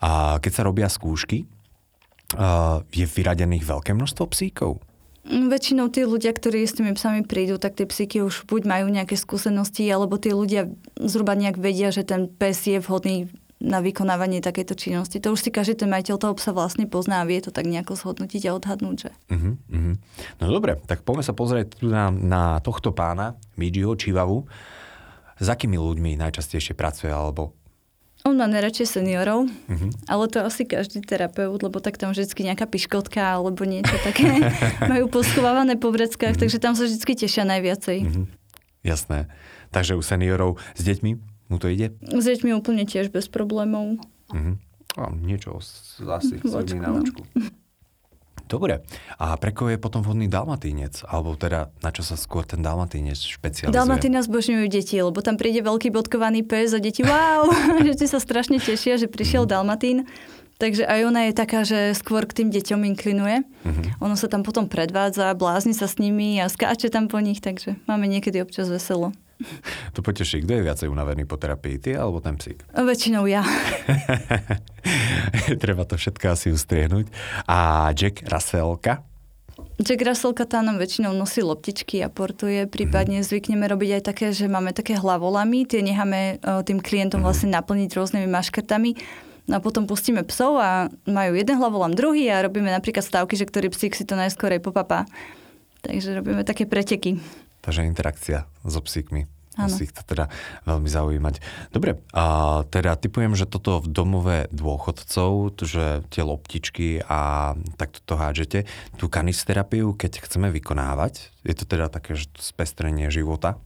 A 0.00 0.42
keď 0.42 0.52
sa 0.52 0.62
robia 0.66 0.88
skúšky, 0.90 1.48
je 2.90 3.04
vyradených 3.06 3.64
veľké 3.66 3.90
množstvo 3.96 4.24
psíkov? 4.30 4.80
Mm, 5.28 5.52
väčšinou 5.52 5.92
tí 5.92 6.08
ľudia, 6.08 6.32
ktorí 6.32 6.64
s 6.64 6.80
tými 6.80 6.96
psami 6.96 7.26
prídu, 7.26 7.60
tak 7.60 7.76
tie 7.76 7.84
psíky 7.84 8.24
už 8.24 8.48
buď 8.48 8.62
majú 8.64 8.86
nejaké 8.88 9.20
skúsenosti, 9.20 9.84
alebo 9.92 10.16
tí 10.16 10.32
ľudia 10.32 10.72
zhruba 10.96 11.36
nejak 11.36 11.60
vedia, 11.60 11.92
že 11.92 12.08
ten 12.08 12.24
pes 12.24 12.56
je 12.64 12.80
vhodný 12.80 13.28
na 13.60 13.84
vykonávanie 13.84 14.40
takejto 14.40 14.72
činnosti. 14.72 15.20
To 15.20 15.36
už 15.36 15.44
si 15.44 15.50
každý 15.52 15.84
ten 15.84 15.92
majiteľ 15.92 16.16
toho 16.16 16.34
psa 16.40 16.56
vlastne 16.56 16.88
pozná 16.88 17.20
a 17.20 17.28
vie 17.28 17.44
to 17.44 17.52
tak 17.52 17.68
nejako 17.68 17.92
zhodnotiť 17.92 18.48
a 18.48 18.56
odhadnúť, 18.56 18.96
že... 18.96 19.10
Uh-huh, 19.28 19.60
uh-huh. 19.60 19.94
No 20.40 20.44
dobre, 20.48 20.80
tak 20.88 21.04
poďme 21.04 21.20
sa 21.20 21.36
pozrieť 21.36 21.76
tu 21.76 21.92
na, 21.92 22.08
na 22.08 22.42
tohto 22.64 22.96
pána, 22.96 23.36
Midžiho 23.60 23.92
Čivavu. 24.00 24.48
S 25.36 25.46
akými 25.48 25.76
ľuďmi 25.76 26.16
najčastejšie 26.16 26.72
pracuje, 26.72 27.12
alebo 27.12 27.52
on 28.20 28.36
má 28.36 28.44
najradšej 28.44 29.00
seniorov, 29.00 29.48
uh-huh. 29.48 29.90
ale 30.04 30.28
to 30.28 30.44
asi 30.44 30.68
každý 30.68 31.00
terapeut, 31.00 31.56
lebo 31.56 31.80
tak 31.80 31.96
tam 31.96 32.12
vždy 32.12 32.28
nejaká 32.52 32.68
piškotka 32.68 33.40
alebo 33.40 33.64
niečo 33.64 33.96
také 34.08 34.44
majú 34.84 35.08
poschovávané 35.08 35.80
po 35.80 35.88
vreckách, 35.88 36.36
uh-huh. 36.36 36.42
takže 36.44 36.60
tam 36.60 36.76
sa 36.76 36.84
vždy 36.84 37.00
tešia 37.00 37.48
najviacej. 37.48 37.98
Uh-huh. 38.04 38.28
Jasné. 38.84 39.32
Takže 39.72 39.96
u 39.96 40.02
seniorov 40.04 40.60
s 40.76 40.84
deťmi 40.84 41.29
mu 41.50 41.58
to 41.58 41.66
ide? 41.68 41.92
S 42.00 42.24
deťmi 42.24 42.54
úplne 42.54 42.86
tiež 42.86 43.10
bez 43.10 43.26
problémov. 43.26 43.98
Uh-huh. 44.30 44.54
A 44.98 45.10
niečo 45.10 45.58
asi 45.58 46.38
sedí 46.38 46.78
na 46.78 46.94
lačku. 46.94 47.26
Dobre. 48.50 48.82
A 49.22 49.38
pre 49.38 49.54
koho 49.54 49.70
je 49.70 49.78
potom 49.78 50.02
vhodný 50.02 50.26
dalmatínec? 50.26 51.06
Alebo 51.06 51.38
teda 51.38 51.70
na 51.86 51.94
čo 51.94 52.02
sa 52.02 52.18
skôr 52.18 52.42
ten 52.42 52.58
dalmatínec 52.58 53.14
špecializuje? 53.14 53.70
Dalmatína 53.70 54.26
zbožňujú 54.26 54.66
deti, 54.66 54.98
lebo 54.98 55.22
tam 55.22 55.38
príde 55.38 55.62
veľký 55.62 55.94
bodkovaný 55.94 56.42
pes 56.42 56.74
a 56.74 56.82
deti 56.82 57.06
wow, 57.06 57.46
že 57.86 57.94
ti 57.94 58.06
sa 58.10 58.18
strašne 58.18 58.58
tešia, 58.58 58.98
že 58.98 59.06
prišiel 59.06 59.46
mm. 59.46 59.50
dalmatín. 59.54 59.98
Takže 60.60 60.84
aj 60.84 61.00
ona 61.08 61.20
je 61.30 61.32
taká, 61.32 61.64
že 61.64 61.96
skôr 61.96 62.26
k 62.28 62.42
tým 62.42 62.48
deťom 62.52 62.84
inklinuje. 62.92 63.48
Mm-hmm. 63.64 64.04
Ono 64.04 64.12
sa 64.12 64.28
tam 64.28 64.44
potom 64.44 64.68
predvádza, 64.68 65.32
blázni 65.32 65.72
sa 65.72 65.88
s 65.88 65.96
nimi 65.96 66.36
a 66.36 66.52
skáče 66.52 66.92
tam 66.92 67.08
po 67.08 67.16
nich, 67.16 67.40
takže 67.40 67.80
máme 67.88 68.04
niekedy 68.04 68.44
občas 68.44 68.68
veselo. 68.68 69.16
To 69.94 70.00
poteší. 70.02 70.44
Kto 70.44 70.52
je 70.60 70.62
viacej 70.62 70.88
unavený 70.88 71.24
po 71.26 71.36
terapii? 71.36 71.80
Ty 71.80 72.06
alebo 72.06 72.20
ten 72.22 72.36
psík? 72.36 72.62
Väčšinou 72.72 73.26
ja. 73.26 73.42
Treba 75.62 75.82
to 75.88 75.96
všetko 75.96 76.24
asi 76.32 76.54
ustriehnúť. 76.54 77.10
A 77.48 77.90
Jack 77.96 78.24
Russellka? 78.28 79.02
Jack 79.80 80.00
Russellka 80.04 80.44
tá 80.44 80.60
nám 80.60 80.76
väčšinou 80.76 81.16
nosí 81.16 81.40
loptičky 81.40 82.04
a 82.04 82.12
portuje, 82.12 82.68
prípadne 82.68 83.24
mm. 83.24 83.26
zvykneme 83.26 83.64
robiť 83.64 83.90
aj 84.00 84.02
také, 84.04 84.26
že 84.36 84.44
máme 84.44 84.76
také 84.76 84.92
hlavolamy, 84.96 85.64
tie 85.64 85.80
necháme 85.80 86.40
tým 86.68 86.84
klientom 86.84 87.24
mm. 87.24 87.26
vlastne 87.26 87.48
naplniť 87.52 87.96
rôznymi 87.96 88.28
maškrtami. 88.28 88.90
No 89.48 89.58
a 89.58 89.60
potom 89.64 89.88
pustíme 89.88 90.20
psov 90.22 90.60
a 90.60 90.92
majú 91.08 91.32
jeden 91.32 91.56
hlavolam, 91.56 91.96
druhý 91.96 92.28
a 92.28 92.44
robíme 92.44 92.70
napríklad 92.70 93.02
stavky, 93.02 93.34
že 93.40 93.48
ktorý 93.48 93.72
psík 93.72 93.96
si 93.96 94.04
to 94.04 94.14
najskorej 94.20 94.60
popapá. 94.60 95.08
Takže 95.80 96.20
robíme 96.20 96.44
také 96.44 96.68
preteky. 96.68 97.16
Takže 97.60 97.88
interakcia 97.88 98.48
so 98.64 98.80
psíkmi. 98.80 99.28
Musí 99.60 99.84
ich 99.84 99.92
to 99.92 100.00
teda 100.00 100.32
veľmi 100.64 100.88
zaujímať. 100.88 101.34
Dobre, 101.68 102.00
a 102.16 102.64
teda 102.72 102.96
typujem, 102.96 103.36
že 103.36 103.44
toto 103.44 103.84
v 103.84 103.92
domove 103.92 104.38
dôchodcov, 104.56 105.52
že 105.60 106.00
tie 106.08 106.22
loptičky 106.24 107.04
a 107.04 107.52
takto 107.76 108.00
to 108.08 108.14
hádžete, 108.16 108.64
tú 108.96 109.12
kanisterapiu, 109.12 109.92
keď 109.92 110.24
chceme 110.24 110.48
vykonávať, 110.48 111.28
je 111.44 111.52
to 111.52 111.68
teda 111.68 111.92
také 111.92 112.16
že 112.16 112.32
spestrenie 112.40 113.12
života 113.12 113.60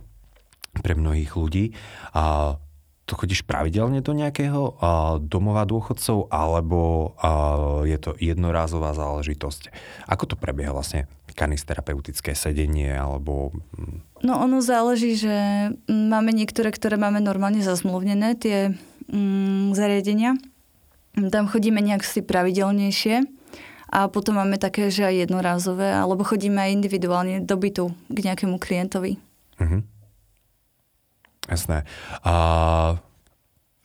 pre 0.82 0.98
mnohých 0.98 1.38
ľudí. 1.38 1.78
A 2.10 2.58
to 3.06 3.12
chodíš 3.14 3.46
pravidelne 3.46 4.02
do 4.02 4.16
nejakého 4.16 4.74
a, 4.80 5.22
domova 5.22 5.62
dôchodcov, 5.62 6.26
alebo 6.32 7.14
je 7.86 7.98
to 8.02 8.18
jednorázová 8.18 8.98
záležitosť? 8.98 9.70
Ako 10.10 10.26
to 10.26 10.34
prebieha 10.34 10.74
vlastne 10.74 11.06
kanisterapeutické 11.34 12.32
sedenie 12.38 12.94
alebo... 12.94 13.50
mm, 13.76 14.24
No 14.24 14.40
ono 14.40 14.64
záleží, 14.64 15.18
že 15.20 15.34
mm, 15.74 16.06
máme 16.08 16.32
niektoré, 16.32 16.72
ktoré 16.72 16.96
máme 16.96 17.20
normálne 17.20 17.60
zazmluvnené, 17.60 18.38
tie 18.40 18.72
mm, 19.10 19.76
zariadenia. 19.76 20.38
Tam 21.14 21.46
chodíme 21.46 21.78
nejak 21.84 22.02
si 22.02 22.24
pravidelnejšie. 22.24 23.26
A 23.94 24.10
potom 24.10 24.42
máme 24.42 24.58
také, 24.58 24.90
že 24.90 25.06
aj 25.06 25.28
jednorázové, 25.28 25.94
alebo 25.94 26.26
chodíme 26.26 26.58
aj 26.58 26.74
individuálne 26.74 27.38
do 27.46 27.54
bytu 27.54 27.94
k 28.10 28.18
nejakému 28.26 28.58
klientovi. 28.58 29.22
Mhm. 29.62 29.86
Jasné. 31.44 31.84
A 32.24 32.34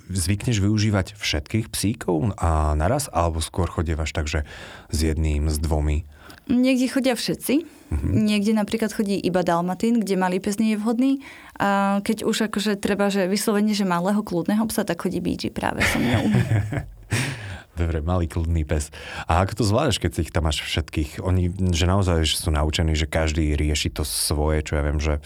zvykneš 0.09 0.63
využívať 0.63 1.13
všetkých 1.13 1.69
psíkov 1.69 2.33
a 2.41 2.73
naraz, 2.73 3.11
alebo 3.13 3.43
skôr 3.43 3.69
chodievaš 3.69 4.15
tak, 4.15 4.25
že 4.25 4.47
s 4.89 4.97
jedným, 5.05 5.51
s 5.51 5.61
dvomi? 5.61 6.09
Niekde 6.49 6.89
chodia 6.89 7.13
všetci. 7.13 7.53
Niekde 8.01 8.57
napríklad 8.57 8.89
chodí 8.89 9.17
iba 9.21 9.45
dalmatín, 9.45 10.01
kde 10.01 10.17
malý 10.17 10.41
pes 10.41 10.57
nie 10.57 10.73
je 10.73 10.81
vhodný. 10.81 11.21
A 11.61 12.01
keď 12.01 12.25
už 12.25 12.49
akože 12.49 12.77
treba, 12.81 13.13
že 13.13 13.29
vyslovene, 13.29 13.77
že 13.77 13.85
malého 13.85 14.25
kľudného 14.25 14.65
psa, 14.69 14.81
tak 14.81 15.05
chodí 15.05 15.21
BG 15.21 15.53
práve 15.53 15.85
so 15.85 16.01
mnou. 16.01 16.25
Dobre, 17.79 18.03
malý 18.03 18.27
kľudný 18.27 18.67
pes. 18.67 18.91
A 19.23 19.45
ako 19.45 19.61
to 19.61 19.63
zvládaš, 19.63 20.03
keď 20.03 20.11
si 20.11 20.19
ich 20.27 20.33
tam 20.35 20.49
máš 20.49 20.59
všetkých? 20.65 21.23
Oni, 21.23 21.47
že 21.71 21.87
naozaj 21.87 22.27
že 22.27 22.35
sú 22.35 22.51
naučení, 22.51 22.91
že 22.91 23.07
každý 23.07 23.55
rieši 23.55 23.95
to 23.95 24.03
svoje, 24.03 24.67
čo 24.67 24.75
ja 24.75 24.83
viem, 24.83 24.99
že 24.99 25.23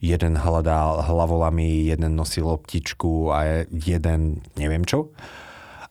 jeden 0.00 0.40
hľadá 0.40 1.04
hlavolami, 1.04 1.84
jeden 1.90 2.16
nosí 2.16 2.40
loptičku 2.40 3.28
a 3.28 3.68
jeden 3.68 4.40
neviem 4.56 4.88
čo. 4.88 5.12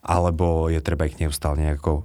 Alebo 0.02 0.66
je 0.66 0.82
treba 0.82 1.06
ich 1.06 1.22
neustále 1.22 1.62
nejako 1.62 2.02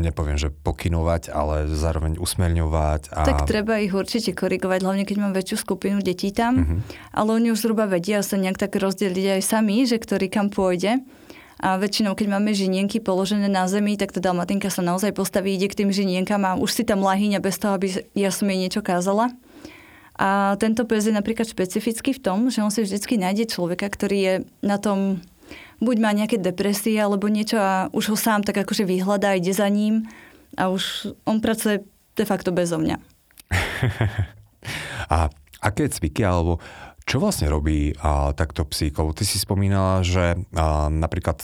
nepoviem, 0.00 0.40
že 0.40 0.48
pokinovať, 0.48 1.28
ale 1.28 1.68
zároveň 1.68 2.16
usmerňovať. 2.16 3.12
A... 3.12 3.28
Tak 3.28 3.44
treba 3.44 3.76
ich 3.76 3.92
určite 3.92 4.32
korigovať, 4.32 4.80
hlavne 4.80 5.04
keď 5.04 5.16
mám 5.20 5.36
väčšiu 5.36 5.56
skupinu 5.60 5.98
detí 6.00 6.32
tam. 6.32 6.64
Mhm. 6.64 6.76
Ale 7.12 7.28
oni 7.36 7.52
už 7.52 7.60
zhruba 7.60 7.84
vedia 7.84 8.24
sa 8.24 8.40
nejak 8.40 8.56
tak 8.56 8.76
rozdeliť 8.76 9.40
aj 9.40 9.42
sami, 9.44 9.84
že 9.84 10.00
ktorý 10.00 10.32
kam 10.32 10.48
pôjde. 10.48 11.04
A 11.60 11.76
väčšinou, 11.76 12.16
keď 12.16 12.40
máme 12.40 12.56
žinienky 12.56 13.04
položené 13.04 13.44
na 13.44 13.68
zemi, 13.68 14.00
tak 14.00 14.16
tá 14.16 14.20
dalmatinka 14.24 14.72
sa 14.72 14.80
naozaj 14.80 15.12
postaví, 15.12 15.52
ide 15.52 15.68
k 15.68 15.84
tým 15.84 15.92
žinienkam 15.92 16.40
a 16.48 16.56
už 16.56 16.72
si 16.72 16.82
tam 16.88 17.04
lahýňa 17.04 17.36
bez 17.36 17.60
toho, 17.60 17.76
aby 17.76 18.00
ja 18.16 18.32
som 18.32 18.48
jej 18.48 18.56
niečo 18.56 18.80
kázala. 18.80 19.28
A 20.16 20.56
tento 20.56 20.88
pes 20.88 21.04
je 21.04 21.12
napríklad 21.12 21.48
špecifický 21.48 22.16
v 22.16 22.20
tom, 22.20 22.38
že 22.48 22.64
on 22.64 22.72
si 22.72 22.80
vždycky 22.80 23.20
nájde 23.20 23.52
človeka, 23.52 23.92
ktorý 23.92 24.18
je 24.20 24.34
na 24.64 24.80
tom, 24.80 25.20
buď 25.80 25.96
má 25.98 26.12
nejaké 26.12 26.36
depresie 26.36 26.96
alebo 27.00 27.26
niečo 27.26 27.56
a 27.56 27.88
už 27.90 28.14
ho 28.14 28.16
sám 28.16 28.44
tak 28.44 28.60
akože 28.60 28.84
vyhľadá, 28.84 29.34
ide 29.34 29.52
za 29.56 29.66
ním 29.66 30.06
a 30.54 30.68
už 30.68 31.16
on 31.24 31.40
pracuje 31.40 31.82
de 32.14 32.24
facto 32.28 32.52
bezo 32.52 32.76
mňa. 32.76 32.96
A 35.10 35.32
aké 35.64 35.88
cviky, 35.88 36.22
alebo 36.22 36.60
čo 37.08 37.18
vlastne 37.18 37.50
robí 37.50 37.96
a, 37.98 38.30
takto 38.36 38.62
psíkov? 38.68 39.18
Ty 39.18 39.24
si 39.26 39.40
spomínala, 39.40 40.04
že 40.06 40.38
a, 40.54 40.86
napríklad 40.86 41.42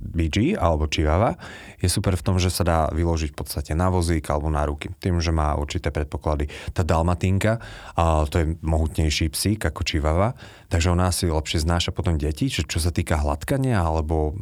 BG 0.00 0.56
alebo 0.56 0.88
Chihuahua 0.88 1.36
je 1.76 1.88
super 1.88 2.16
v 2.16 2.24
tom, 2.24 2.36
že 2.40 2.48
sa 2.48 2.64
dá 2.64 2.78
vyložiť 2.90 3.30
v 3.32 3.38
podstate 3.38 3.72
na 3.76 3.92
vozík 3.92 4.24
alebo 4.32 4.48
na 4.48 4.64
ruky. 4.64 4.88
Tým, 4.96 5.20
že 5.20 5.30
má 5.30 5.54
určité 5.54 5.92
predpoklady. 5.92 6.48
Tá 6.72 6.82
dalmatínka, 6.82 7.60
a 7.94 8.24
to 8.26 8.36
je 8.40 8.46
mohutnejší 8.64 9.28
psík 9.30 9.68
ako 9.68 9.84
Chihuahua, 9.84 10.32
takže 10.72 10.88
ona 10.90 11.12
si 11.12 11.28
lepšie 11.28 11.62
znáša 11.62 11.92
potom 11.92 12.16
deti, 12.16 12.48
čo, 12.48 12.64
čo 12.64 12.80
sa 12.80 12.90
týka 12.90 13.20
hladkania 13.20 13.80
alebo 13.80 14.40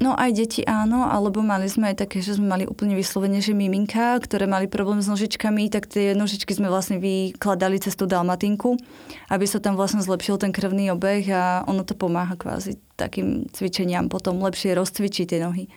No 0.00 0.16
aj 0.16 0.30
deti 0.32 0.60
áno, 0.64 1.04
alebo 1.04 1.44
mali 1.44 1.68
sme 1.68 1.92
aj 1.92 2.08
také, 2.08 2.24
že 2.24 2.40
sme 2.40 2.48
mali 2.48 2.64
úplne 2.64 2.96
vyslovene, 2.96 3.44
že 3.44 3.52
miminka, 3.52 4.16
ktoré 4.24 4.48
mali 4.48 4.66
problém 4.66 5.04
s 5.04 5.06
nožičkami, 5.06 5.68
tak 5.68 5.86
tie 5.86 6.16
nožičky 6.16 6.56
sme 6.56 6.72
vlastne 6.72 6.96
vykladali 6.96 7.76
cez 7.76 7.92
tú 7.94 8.08
dalmatinku, 8.08 8.80
aby 9.28 9.44
sa 9.44 9.60
tam 9.60 9.76
vlastne 9.76 10.00
zlepšil 10.00 10.40
ten 10.40 10.50
krvný 10.50 10.90
obeh 10.96 11.28
a 11.30 11.62
ono 11.68 11.84
to 11.84 11.92
pomáha 11.92 12.34
kvázi 12.34 12.80
takým 12.96 13.46
cvičeniam 13.52 14.08
potom 14.08 14.40
lepšie 14.40 14.72
rozcvičiť 14.74 15.26
tie 15.28 15.38
nohy. 15.44 15.68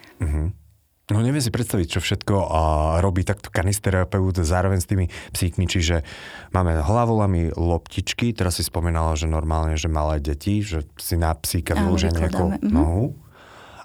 No 1.05 1.21
neviem 1.21 1.37
si 1.37 1.53
predstaviť, 1.53 1.85
čo 1.85 1.99
všetko 2.01 2.33
a, 2.49 2.61
robí 2.97 3.21
takto 3.21 3.53
kanisterapeut 3.53 4.41
zároveň 4.41 4.81
s 4.81 4.89
tými 4.89 5.05
psíkmi, 5.37 5.69
čiže 5.69 6.01
máme 6.49 6.81
hlavolami 6.81 7.53
loptičky, 7.53 8.33
teraz 8.33 8.57
si 8.57 8.65
spomínala, 8.65 9.13
že 9.13 9.29
normálne, 9.29 9.77
že 9.77 9.85
malé 9.85 10.17
deti, 10.17 10.65
že 10.65 10.81
si 10.97 11.13
na 11.13 11.37
psíka 11.37 11.77
vyložia 11.77 12.09
nejakú 12.09 12.57
mhm. 12.57 12.73
nohu. 12.73 13.13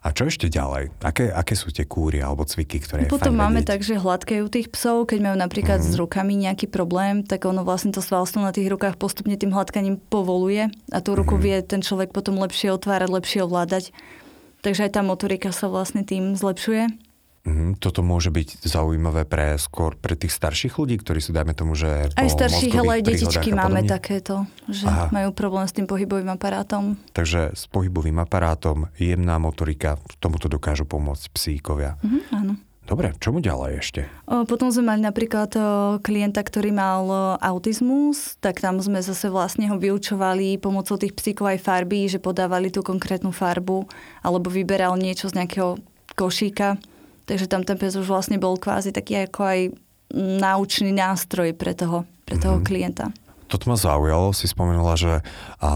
A 0.00 0.16
čo 0.16 0.33
ešte 0.33 0.49
ďalej? 0.49 0.97
Aké, 1.04 1.28
aké 1.28 1.52
sú 1.52 1.69
tie 1.69 1.85
kúry 1.85 2.25
alebo 2.25 2.49
cviky, 2.49 2.80
ktoré 2.80 3.04
je 3.04 3.12
Potom 3.12 3.37
máme 3.37 3.61
vedieť? 3.61 3.69
tak, 3.69 3.80
že 3.85 4.00
hladkajú 4.00 4.49
tých 4.49 4.73
psov, 4.73 5.04
keď 5.12 5.19
majú 5.28 5.37
napríklad 5.37 5.85
mm. 5.85 5.92
s 5.92 5.95
rukami 6.00 6.40
nejaký 6.40 6.73
problém, 6.73 7.21
tak 7.21 7.45
ono 7.45 7.61
vlastne 7.69 7.92
to 7.92 8.00
svalstvo 8.00 8.40
na 8.40 8.49
tých 8.49 8.73
rukách 8.73 8.97
postupne 8.97 9.37
tým 9.37 9.52
hladkaním 9.52 10.00
povoluje 10.00 10.73
a 10.88 10.99
tú 11.04 11.12
ruku 11.12 11.37
Mhm. 11.37 11.42
vie 11.45 11.57
ten 11.61 11.85
človek 11.85 12.16
potom 12.16 12.40
lepšie 12.40 12.73
otvárať, 12.73 13.09
lepšie 13.12 13.45
ovládať. 13.45 13.92
Takže 14.64 14.88
aj 14.88 14.92
tá 14.97 15.02
motorika 15.04 15.52
sa 15.52 15.69
vlastne 15.69 16.00
tým 16.00 16.33
zlepšuje. 16.33 17.10
Mhm, 17.41 17.81
toto 17.81 18.05
môže 18.05 18.29
byť 18.29 18.61
zaujímavé 18.69 19.25
pre 19.25 19.57
skôr 19.57 19.97
pre 19.97 20.13
tých 20.13 20.37
starších 20.37 20.77
ľudí, 20.77 21.01
ktorí 21.01 21.25
sú, 21.25 21.33
dajme 21.33 21.57
tomu, 21.57 21.73
že 21.73 22.13
Aj 22.13 22.29
starších, 22.29 22.77
ale 22.77 23.01
aj 23.01 23.03
detičky 23.09 23.57
máme 23.57 23.81
takéto, 23.89 24.45
že 24.69 24.85
Aha. 24.85 25.09
majú 25.09 25.33
problém 25.33 25.65
s 25.65 25.73
tým 25.73 25.89
pohybovým 25.89 26.29
aparátom. 26.29 27.01
Takže 27.17 27.57
s 27.57 27.65
pohybovým 27.73 28.21
aparátom, 28.21 28.93
jemná 29.01 29.41
motorika, 29.41 29.97
tomuto 30.21 30.53
dokážu 30.53 30.85
pomôcť 30.85 31.33
psíkovia. 31.33 31.97
Mhm, 32.05 32.21
áno. 32.37 32.55
Dobre, 32.91 33.15
čomu 33.23 33.39
ďalej 33.39 33.73
ešte? 33.79 34.01
O, 34.27 34.43
Potom 34.43 34.75
sme 34.75 34.91
mali 34.91 35.01
napríklad 35.07 35.55
o, 35.55 35.63
klienta, 36.03 36.43
ktorý 36.43 36.75
mal 36.75 37.07
o, 37.07 37.21
autizmus, 37.39 38.35
tak 38.43 38.59
tam 38.59 38.83
sme 38.83 38.99
zase 38.99 39.31
vlastne 39.31 39.71
ho 39.71 39.79
vyučovali 39.79 40.59
pomocou 40.59 40.99
tých 40.99 41.15
psíkov 41.15 41.55
aj 41.55 41.63
farby, 41.63 42.11
že 42.11 42.19
podávali 42.19 42.67
tú 42.75 42.83
konkrétnu 42.83 43.31
farbu, 43.31 43.87
alebo 44.27 44.51
vyberal 44.51 44.99
niečo 44.99 45.31
z 45.31 45.39
nejakého 45.39 45.79
košíka. 46.19 46.83
Takže 47.31 47.47
tam 47.47 47.63
ten 47.63 47.79
pes 47.79 47.95
už 47.95 48.05
vlastne 48.05 48.37
bol 48.37 48.59
kvázi 48.59 48.91
taký 48.91 49.23
ako 49.25 49.41
aj 49.41 49.61
náučný 50.41 50.91
nástroj 50.91 51.55
pre 51.55 51.71
toho, 51.73 52.03
pre 52.27 52.35
toho 52.35 52.59
Mhm. 52.59 52.65
klienta. 52.67 53.07
Toto 53.47 53.67
ma 53.67 53.75
zaujalo, 53.75 54.31
si 54.31 54.47
spomenula, 54.47 54.95
že 54.95 55.23
a, 55.61 55.71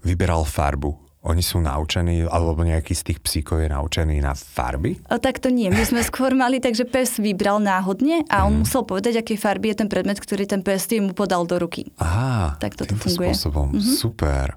vyberal 0.00 0.44
farbu. 0.44 0.96
Oni 1.24 1.40
sú 1.40 1.56
naučení, 1.56 2.20
alebo 2.22 2.60
nejaký 2.60 2.92
z 2.92 3.02
tých 3.02 3.18
psíkov 3.18 3.56
je 3.58 3.72
naučený 3.72 4.20
na 4.20 4.36
farby? 4.36 5.00
A 5.08 5.16
tak 5.16 5.40
to 5.40 5.48
nie. 5.48 5.72
My 5.72 5.80
sme 5.80 6.00
skôr 6.02 6.36
mali 6.36 6.60
tak, 6.60 6.76
že 6.76 6.84
pes 6.84 7.16
vybral 7.16 7.64
náhodne 7.64 8.28
a 8.28 8.44
on 8.44 8.60
musel 8.60 8.84
povedať, 8.84 9.24
akej 9.24 9.40
farby 9.40 9.72
je 9.72 9.80
ten 9.80 9.88
predmet, 9.88 10.20
ktorý 10.20 10.44
ten 10.44 10.60
pes 10.60 10.84
mu 10.94 11.12
podal 11.12 11.48
do 11.48 11.56
ruky. 11.56 11.88
Aha, 11.96 12.60
Tak 12.60 12.76
toto 12.76 12.92
funguje. 12.94 13.32
Spôsobom. 13.32 13.72
Super. 13.80 14.52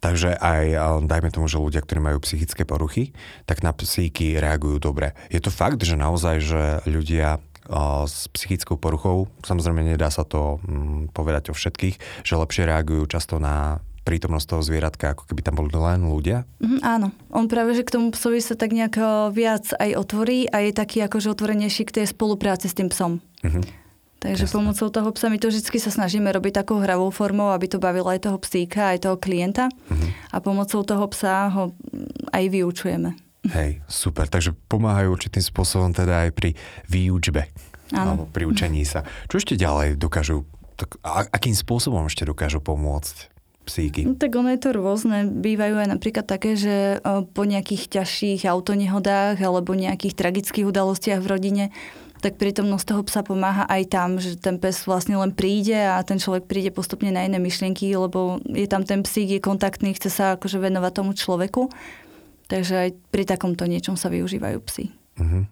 Takže 0.00 0.32
aj, 0.40 0.64
dajme 1.04 1.28
tomu, 1.28 1.46
že 1.46 1.60
ľudia, 1.60 1.84
ktorí 1.84 2.00
majú 2.00 2.18
psychické 2.24 2.64
poruchy, 2.64 3.12
tak 3.44 3.60
na 3.60 3.76
psíky 3.76 4.40
reagujú 4.40 4.80
dobre. 4.80 5.12
Je 5.28 5.40
to 5.44 5.52
fakt, 5.52 5.84
že 5.84 6.00
naozaj, 6.00 6.36
že 6.40 6.62
ľudia 6.88 7.38
s 8.08 8.26
psychickou 8.34 8.74
poruchou, 8.80 9.30
samozrejme 9.46 9.84
nedá 9.84 10.10
sa 10.10 10.26
to 10.26 10.58
mm, 10.66 11.14
povedať 11.14 11.52
o 11.52 11.54
všetkých, 11.54 12.26
že 12.26 12.40
lepšie 12.40 12.66
reagujú 12.66 13.06
často 13.06 13.38
na 13.38 13.78
prítomnosť 14.02 14.46
toho 14.48 14.62
zvieratka, 14.64 15.12
ako 15.12 15.28
keby 15.28 15.40
tam 15.44 15.60
boli 15.60 15.70
len 15.70 16.08
ľudia? 16.08 16.48
Mhm, 16.58 16.78
áno. 16.82 17.14
On 17.30 17.46
práve, 17.46 17.76
že 17.76 17.86
k 17.86 17.94
tomu 17.94 18.10
psovi 18.10 18.40
sa 18.42 18.56
tak 18.56 18.72
nejak 18.74 18.94
o, 18.98 19.30
viac 19.30 19.70
aj 19.76 19.92
otvorí 19.94 20.48
a 20.50 20.64
je 20.66 20.72
taký 20.74 21.04
akože 21.04 21.30
otvorenejší 21.30 21.86
k 21.86 22.02
tej 22.02 22.06
spolupráci 22.10 22.66
s 22.66 22.74
tým 22.74 22.88
psom. 22.90 23.20
Mhm. 23.44 23.62
Takže 24.20 24.44
Jasné. 24.44 24.56
pomocou 24.60 24.88
toho 24.92 25.08
psa 25.16 25.32
my 25.32 25.40
to 25.40 25.48
vždy 25.48 25.80
sa 25.80 25.88
snažíme 25.88 26.28
robiť 26.28 26.60
takou 26.60 26.76
hravou 26.76 27.08
formou, 27.08 27.56
aby 27.56 27.72
to 27.72 27.80
bavilo 27.80 28.12
aj 28.12 28.28
toho 28.28 28.36
psíka, 28.36 28.92
aj 28.92 29.08
toho 29.08 29.16
klienta. 29.16 29.72
Mhm. 29.88 30.08
A 30.30 30.36
pomocou 30.44 30.84
toho 30.84 31.08
psa 31.08 31.48
ho 31.48 31.72
aj 32.28 32.44
vyučujeme. 32.52 33.16
Hej, 33.48 33.80
super. 33.88 34.28
Takže 34.28 34.52
pomáhajú 34.68 35.16
určitým 35.16 35.40
spôsobom 35.40 35.96
teda 35.96 36.28
aj 36.28 36.30
pri 36.36 36.50
výučbe. 36.92 37.48
Áno. 37.96 38.12
Alebo 38.14 38.24
pri 38.28 38.44
učení 38.44 38.84
sa. 38.84 39.08
Čo 39.32 39.40
ešte 39.40 39.56
ďalej 39.56 39.96
dokážu, 39.96 40.44
tak, 40.76 41.00
a, 41.00 41.24
akým 41.24 41.56
spôsobom 41.56 42.04
ešte 42.04 42.28
dokážu 42.28 42.60
pomôcť 42.60 43.32
psíky? 43.64 44.04
No, 44.04 44.14
tak 44.14 44.36
ono 44.36 44.52
je 44.52 44.60
to 44.60 44.76
rôzne. 44.76 45.26
Bývajú 45.40 45.74
aj 45.80 45.88
napríklad 45.88 46.28
také, 46.28 46.54
že 46.54 47.00
o, 47.00 47.24
po 47.24 47.48
nejakých 47.48 48.00
ťažších 48.00 48.44
autonehodách 48.44 49.40
alebo 49.40 49.72
nejakých 49.72 50.14
tragických 50.14 50.68
udalostiach 50.68 51.24
v 51.24 51.30
rodine, 51.30 51.64
tak 52.20 52.36
prítomnosť 52.36 52.84
toho 52.84 53.02
psa 53.04 53.24
pomáha 53.24 53.64
aj 53.66 53.82
tam, 53.88 54.20
že 54.20 54.36
ten 54.36 54.60
pes 54.60 54.84
vlastne 54.84 55.16
len 55.16 55.32
príde 55.32 55.76
a 55.76 56.00
ten 56.04 56.20
človek 56.20 56.44
príde 56.44 56.70
postupne 56.70 57.08
na 57.08 57.24
iné 57.24 57.40
myšlienky, 57.40 57.88
lebo 57.96 58.38
je 58.44 58.68
tam 58.68 58.84
ten 58.84 59.00
psík, 59.00 59.36
je 59.36 59.40
kontaktný, 59.40 59.96
chce 59.96 60.12
sa 60.12 60.24
akože 60.36 60.60
venovať 60.60 60.92
tomu 60.92 61.16
človeku. 61.16 61.72
Takže 62.46 62.74
aj 62.76 62.90
pri 63.08 63.24
takomto 63.24 63.64
niečom 63.64 63.96
sa 63.96 64.12
využívajú 64.12 64.58
psy. 64.68 64.92
Mhm. 65.16 65.48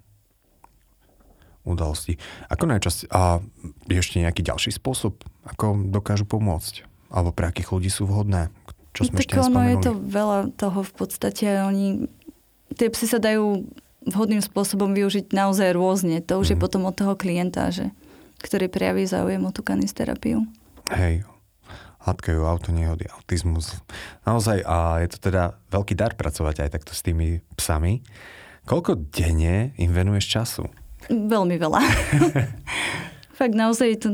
Udalosti. 1.69 2.17
Ako 2.49 2.65
najčasť... 2.65 3.13
A 3.13 3.45
je 3.93 3.97
ešte 4.01 4.25
nejaký 4.25 4.41
ďalší 4.41 4.73
spôsob, 4.73 5.21
ako 5.45 5.93
dokážu 5.93 6.25
pomôcť? 6.25 6.89
Alebo 7.13 7.37
pre 7.37 7.53
akých 7.53 7.77
ľudí 7.77 7.91
sú 7.93 8.09
vhodné? 8.09 8.49
Čo 8.97 9.13
sme 9.13 9.21
tak 9.21 9.29
ešte 9.29 9.41
ono 9.45 9.61
je 9.69 9.77
to 9.85 9.93
veľa 9.93 10.39
toho 10.57 10.81
v 10.81 10.93
podstate. 10.97 11.45
Oni, 11.69 12.09
tie 12.73 12.89
psy 12.89 13.05
sa 13.05 13.21
dajú 13.21 13.69
vhodným 14.07 14.43
spôsobom 14.45 14.95
využiť 14.95 15.35
naozaj 15.35 15.75
rôzne. 15.75 16.23
To 16.27 16.39
už 16.39 16.47
mm. 16.47 16.53
je 16.53 16.57
Mhm. 16.59 16.63
potom 16.63 16.83
od 16.87 16.95
toho 16.95 17.15
klienta, 17.19 17.71
že, 17.75 17.91
ktorý 18.43 18.71
prejaví 18.71 19.05
záujem 19.09 19.43
o 19.43 19.51
tú 19.51 19.67
kanisterapiu. 19.67 20.47
Hej, 20.95 21.27
hladkajú 22.07 22.41
auto, 22.47 22.73
nehody, 22.73 23.05
autizmus. 23.11 23.77
Naozaj, 24.25 24.65
a 24.65 25.03
je 25.05 25.09
to 25.13 25.19
teda 25.29 25.59
veľký 25.69 25.93
dar 25.99 26.17
pracovať 26.17 26.65
aj 26.65 26.71
takto 26.81 26.93
s 26.97 27.05
tými 27.05 27.45
psami. 27.59 28.01
Koľko 28.65 29.01
denne 29.13 29.77
im 29.77 29.91
venuješ 29.93 30.27
času? 30.29 30.65
Veľmi 31.09 31.57
veľa. 31.57 31.81
Fakt 33.39 33.55
naozaj 33.55 33.87
je 33.87 33.99
to, 34.03 34.09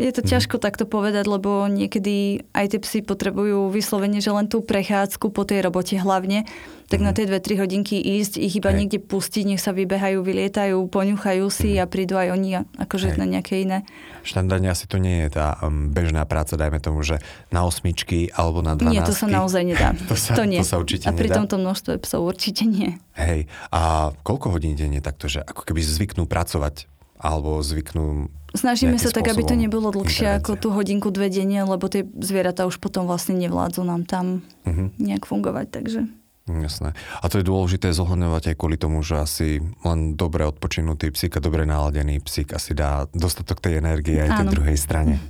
je 0.00 0.08
to 0.08 0.22
ťažko 0.24 0.56
takto 0.56 0.88
povedať, 0.88 1.28
lebo 1.28 1.68
niekedy 1.68 2.48
aj 2.56 2.72
tie 2.72 2.80
psy 2.80 2.98
potrebujú 3.04 3.68
vyslovene, 3.68 4.24
že 4.24 4.32
len 4.32 4.48
tú 4.48 4.64
prechádzku 4.64 5.28
po 5.28 5.44
tej 5.44 5.60
robote 5.60 5.92
hlavne, 6.00 6.48
tak 6.88 7.04
na 7.04 7.12
tie 7.12 7.28
2-3 7.28 7.60
hodinky 7.60 8.00
ísť, 8.00 8.40
ich 8.40 8.56
iba 8.56 8.72
Hej. 8.72 8.76
niekde 8.80 8.98
pustiť, 9.04 9.44
nech 9.44 9.60
sa 9.60 9.76
vybehajú, 9.76 10.24
vylietajú, 10.24 10.80
poňuchajú 10.88 11.44
si 11.52 11.76
a 11.76 11.84
prídu 11.84 12.16
aj 12.16 12.32
oni 12.32 12.50
a- 12.56 12.64
akože 12.80 13.12
Hej. 13.12 13.18
na 13.20 13.26
nejaké 13.28 13.60
iné. 13.60 13.84
Štandardne 14.24 14.72
asi 14.72 14.88
to 14.88 14.96
nie 14.96 15.28
je 15.28 15.36
tá 15.36 15.60
um, 15.60 15.92
bežná 15.92 16.24
práca, 16.24 16.56
dajme 16.56 16.80
tomu, 16.80 17.04
že 17.04 17.20
na 17.52 17.68
osmičky 17.68 18.32
alebo 18.32 18.64
na 18.64 18.80
12. 18.80 18.88
Nie, 18.88 19.04
to 19.04 19.12
sa 19.12 19.28
naozaj 19.28 19.60
nedá. 19.60 19.92
To 20.08 20.16
sa- 20.16 20.32
to 20.32 20.48
nie. 20.48 20.64
sa 20.64 20.80
určite 20.80 21.04
a 21.04 21.12
pri 21.12 21.28
nedá. 21.28 21.36
tomto 21.44 21.60
množstve 21.60 22.00
psov 22.00 22.24
určite 22.24 22.64
nie. 22.64 22.96
Hej, 23.12 23.44
a 23.68 24.08
koľko 24.24 24.56
hodín 24.56 24.72
denne 24.72 25.04
takto, 25.04 25.28
že 25.28 25.44
ako 25.44 25.68
keby 25.68 25.84
zvyknú 25.84 26.24
pracovať 26.24 26.88
alebo 27.20 27.60
zvyknú... 27.60 28.32
Snažíme 28.54 28.96
sa 28.96 29.10
tak, 29.10 29.26
aby 29.26 29.42
to 29.42 29.58
nebolo 29.58 29.90
dlhšie 29.90 30.38
ako 30.38 30.54
tú 30.54 30.68
hodinku, 30.70 31.10
dve 31.10 31.26
denne, 31.26 31.66
lebo 31.66 31.90
tie 31.90 32.06
zvieratá 32.06 32.64
už 32.64 32.78
potom 32.78 33.04
vlastne 33.04 33.34
nevládzu 33.34 33.82
nám 33.82 34.06
tam 34.06 34.46
Mhm. 34.62 34.94
nejak 34.96 35.26
fungovať, 35.26 35.66
takže... 35.70 36.00
Jasné. 36.44 36.92
A 36.92 37.26
to 37.32 37.40
je 37.40 37.48
dôležité 37.48 37.88
zohľadňovať 37.96 38.52
aj 38.52 38.56
kvôli 38.60 38.76
tomu, 38.76 39.00
že 39.00 39.16
asi 39.16 39.64
len 39.80 40.12
dobre 40.12 40.44
odpočinutý 40.44 41.08
psík 41.08 41.34
a 41.36 41.40
dobre 41.40 41.64
naladený 41.64 42.20
psík 42.20 42.52
asi 42.52 42.76
dá 42.76 43.08
dostatok 43.16 43.64
tej 43.64 43.80
energie 43.80 44.20
aj 44.20 44.28
tej 44.28 44.44
Áno. 44.44 44.52
druhej 44.52 44.76
strane. 44.76 45.24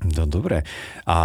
No 0.00 0.24
dobre. 0.24 0.64
A 1.04 1.18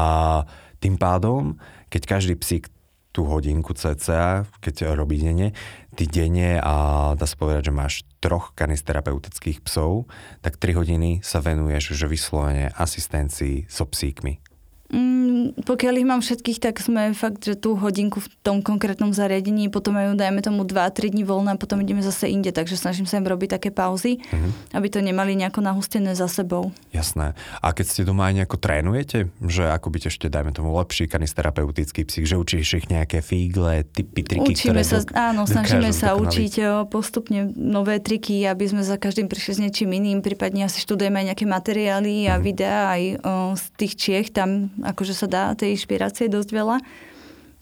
tým 0.83 0.99
pádom, 0.99 1.55
keď 1.87 2.19
každý 2.19 2.35
psík 2.35 2.67
tú 3.09 3.23
hodinku 3.23 3.71
cca, 3.73 4.43
keď 4.59 4.91
robí 4.93 5.17
denne, 5.17 5.55
ty 5.97 6.05
denne 6.05 6.61
a 6.61 6.75
dá 7.17 7.25
sa 7.25 7.33
povedať, 7.33 7.67
že 7.67 7.73
máš 7.73 7.93
troch 8.21 8.53
kanisterapeutických 8.53 9.65
psov, 9.65 10.05
tak 10.45 10.61
3 10.61 10.77
hodiny 10.77 11.25
sa 11.25 11.41
venuješ 11.41 11.97
že 11.97 12.05
vyslovene 12.05 12.69
asistencii 12.77 13.65
so 13.65 13.89
psíkmi. 13.89 14.46
Mm, 14.89 15.27
pokiaľ 15.59 15.93
ich 15.95 16.07
mám 16.07 16.21
všetkých, 16.21 16.59
tak 16.61 16.75
sme 16.77 17.11
fakt, 17.11 17.41
že 17.41 17.53
tú 17.53 17.75
hodinku 17.75 18.17
v 18.17 18.27
tom 18.39 18.57
konkrétnom 18.59 19.11
zariadení, 19.11 19.67
potom 19.67 19.91
majú, 19.93 20.13
dajme 20.13 20.39
tomu 20.39 20.63
2-3 20.63 21.11
dní 21.11 21.21
voľna 21.21 21.51
a 21.51 21.57
potom 21.57 21.75
ideme 21.77 21.99
zase 21.99 22.27
inde, 22.27 22.49
takže 22.49 22.75
snažím 22.75 23.03
sa 23.03 23.15
im 23.15 23.25
robiť 23.25 23.49
také 23.53 23.69
pauzy, 23.69 24.23
Mhm. 24.25 24.49
aby 24.73 24.87
to 24.87 24.99
nemali 24.99 25.35
nejako 25.35 25.59
nahustené 25.61 26.13
za 26.13 26.25
sebou. 26.25 26.71
Jasné. 26.89 27.35
A 27.57 27.67
keď 27.69 27.85
ste 27.85 28.01
doma 28.01 28.25
aj 28.25 28.35
nejako 28.37 28.57
trénujete, 28.57 29.17
že 29.41 29.67
ako 29.67 29.87
byť 29.89 30.03
ešte, 30.07 30.25
dajme 30.27 30.51
tomu, 30.51 30.71
lepší 30.73 31.05
kanisterapeutický 31.05 32.01
psík, 32.01 32.23
že 32.25 32.35
učíš 32.35 32.67
ich 32.77 32.87
nejaké 32.87 33.19
fígle, 33.19 33.83
typy, 33.85 34.23
triky, 34.23 34.51
Učíme 34.53 34.71
ktoré 34.71 34.81
sa, 34.81 34.97
dok- 34.97 35.11
áno, 35.13 35.43
snažíme 35.43 35.91
sa 35.91 36.13
dokonaliť. 36.13 36.23
učiť 36.23 36.53
o, 36.61 36.71
postupne 36.85 37.39
nové 37.51 37.99
triky, 37.99 38.41
aby 38.41 38.65
sme 38.65 38.81
za 38.81 38.95
každým 38.95 39.27
prišli 39.27 39.51
s 39.51 39.59
niečím 39.59 39.91
iným, 39.91 40.19
prípadne 40.21 40.63
asi 40.63 40.79
študujeme 40.79 41.19
aj 41.19 41.27
nejaké 41.27 41.45
materiály 41.45 42.25
a 42.25 42.35
Mhm. 42.35 42.41
videá 42.41 42.79
aj 42.89 43.03
o, 43.17 43.31
z 43.53 43.65
tých 43.75 43.93
Čiech, 43.97 44.27
tam 44.29 44.71
akože 44.83 45.13
sa 45.13 45.27
dá 45.27 45.43
tej 45.53 45.73
inšpirácie 45.77 46.27
dosť 46.27 46.49
veľa. 46.51 46.77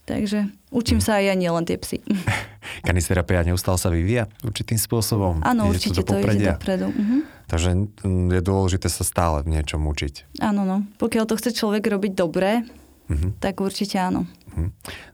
Takže 0.06 0.46
učím 0.70 1.02
sa 1.02 1.18
aj 1.18 1.24
ja, 1.26 1.34
nielen 1.34 1.66
tie 1.66 1.82
psy. 1.82 1.98
Kanisterapia 2.88 3.42
neustále 3.42 3.82
sa 3.82 3.90
vyvíja 3.90 4.30
určitým 4.46 4.78
spôsobom. 4.78 5.42
Áno, 5.42 5.66
určite 5.66 6.06
do 6.06 6.14
to 6.14 6.22
ide 6.22 6.54
dopredu. 6.54 6.94
Mhm. 6.94 7.18
Takže 7.46 7.70
mm, 8.06 8.30
je 8.38 8.42
dôležité 8.42 8.90
sa 8.90 9.06
stále 9.06 9.42
v 9.46 9.58
niečom 9.58 9.82
učiť. 9.82 10.42
Áno, 10.42 10.66
no. 10.66 10.86
Pokiaľ 11.02 11.26
to 11.26 11.38
chce 11.38 11.58
človek 11.58 11.86
robiť 11.90 12.14
dobre, 12.14 12.66
Mhm. 13.06 13.38
tak 13.38 13.62
určite 13.62 14.02
áno. 14.02 14.26
Mhm. 14.58 14.70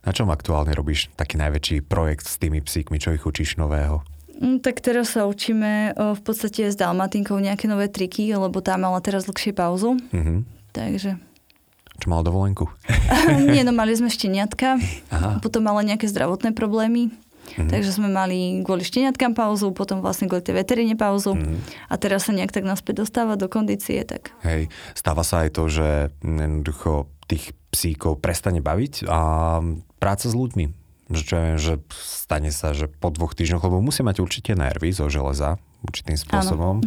Na 0.07 0.11
čom 0.15 0.31
aktuálne 0.31 0.71
robíš 0.71 1.11
taký 1.19 1.35
najväčší 1.35 1.83
projekt 1.83 2.23
s 2.23 2.39
tými 2.39 2.63
psíkmi? 2.63 2.95
Čo 3.03 3.11
ich 3.11 3.27
učíš 3.27 3.59
nového? 3.59 3.99
Mm, 4.39 4.63
Tak 4.63 4.79
teraz 4.79 5.11
sa 5.11 5.27
učíme 5.27 5.91
o, 5.99 6.15
v 6.15 6.21
podstate 6.23 6.71
s 6.71 6.79
Dalmatinkou 6.79 7.35
nejaké 7.35 7.67
nové 7.67 7.91
triky, 7.91 8.31
lebo 8.31 8.63
tá 8.63 8.79
mala 8.79 9.03
teraz 9.03 9.27
dlhšie 9.27 9.51
pauzu. 9.51 9.99
Mhm. 10.15 10.47
Takže 10.71 11.19
Čo 12.01 12.09
mal 12.09 12.25
dovolenku? 12.25 12.65
nie, 13.53 13.61
no 13.61 13.71
mali 13.71 13.93
sme 13.93 14.09
šteniatka, 14.09 14.81
Aha. 15.13 15.37
potom 15.37 15.61
mala 15.61 15.85
nejaké 15.85 16.09
zdravotné 16.09 16.51
problémy. 16.51 17.13
Mhm. 17.57 17.67
Takže 17.67 17.91
sme 17.91 18.07
mali 18.07 18.63
kvôli 18.63 18.81
šteniatkám 18.81 19.35
pauzu, 19.35 19.75
potom 19.75 19.99
vlastne 19.99 20.29
kvôli 20.29 20.45
tej 20.45 20.55
veteríne 20.57 20.95
pauzu 20.95 21.35
Mhm. 21.35 21.57
a 21.89 21.93
teraz 21.97 22.25
sa 22.25 22.33
nejak 22.33 22.49
tak 22.49 22.63
naspäť 22.63 23.05
dostáva 23.05 23.35
do 23.37 23.45
kondície, 23.51 24.01
tak 24.07 24.31
Hej, 24.41 24.71
stáva 24.97 25.21
sa 25.21 25.45
aj 25.45 25.49
to, 25.57 25.67
že 25.67 25.89
jednoducho 26.23 27.11
tých 27.27 27.51
psíkov 27.69 28.19
prestane 28.19 28.59
baviť 28.59 29.05
a 29.07 29.19
práca 29.99 30.25
s 30.27 30.35
ľuďmi. 30.35 30.65
Že, 31.11 31.21
čo 31.27 31.35
viem, 31.35 31.57
že 31.59 31.73
stane 31.91 32.51
sa, 32.55 32.71
že 32.71 32.87
po 32.87 33.11
dvoch 33.11 33.35
týždňoch, 33.35 33.67
lebo 33.67 33.83
musia 33.83 34.07
mať 34.07 34.23
určite 34.23 34.55
nervy 34.55 34.95
zo 34.95 35.11
železa 35.11 35.59
určitým 35.83 36.15
spôsobom. 36.15 36.79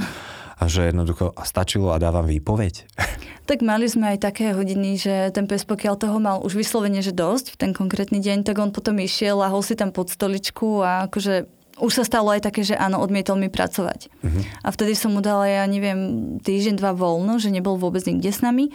A 0.59 0.71
že 0.71 0.87
jednoducho 0.88 1.35
a 1.35 1.43
stačilo 1.43 1.90
a 1.90 2.01
dávam 2.03 2.27
výpoveď. 2.27 2.75
Tak 3.45 3.61
mali 3.61 3.85
sme 3.85 4.17
aj 4.17 4.25
také 4.25 4.57
hodiny, 4.57 4.97
že 4.97 5.29
ten 5.37 5.45
pes, 5.45 5.69
pokiaľ 5.69 5.95
toho 6.01 6.17
mal 6.17 6.40
už 6.40 6.57
vyslovene, 6.57 7.05
že 7.05 7.12
dosť 7.12 7.53
v 7.53 7.57
ten 7.61 7.71
konkrétny 7.77 8.17
deň, 8.17 8.40
tak 8.40 8.57
on 8.57 8.73
potom 8.73 8.97
išiel, 8.97 9.37
lahol 9.37 9.61
si 9.61 9.77
tam 9.77 9.93
pod 9.93 10.09
stoličku 10.09 10.81
a 10.81 11.05
akože 11.12 11.45
už 11.77 11.93
sa 11.93 12.05
stalo 12.09 12.33
aj 12.33 12.40
také, 12.40 12.62
že 12.64 12.79
áno, 12.79 13.05
odmietol 13.05 13.37
mi 13.37 13.53
pracovať. 13.53 14.09
Mhm. 14.25 14.40
A 14.64 14.69
vtedy 14.73 14.97
som 14.97 15.12
mu 15.12 15.21
dala, 15.21 15.45
ja 15.45 15.69
neviem, 15.69 16.40
týždeň, 16.40 16.81
dva 16.81 16.97
voľno, 16.97 17.37
že 17.37 17.53
nebol 17.53 17.77
vôbec 17.77 18.01
nikde 18.09 18.33
s 18.33 18.40
nami. 18.40 18.73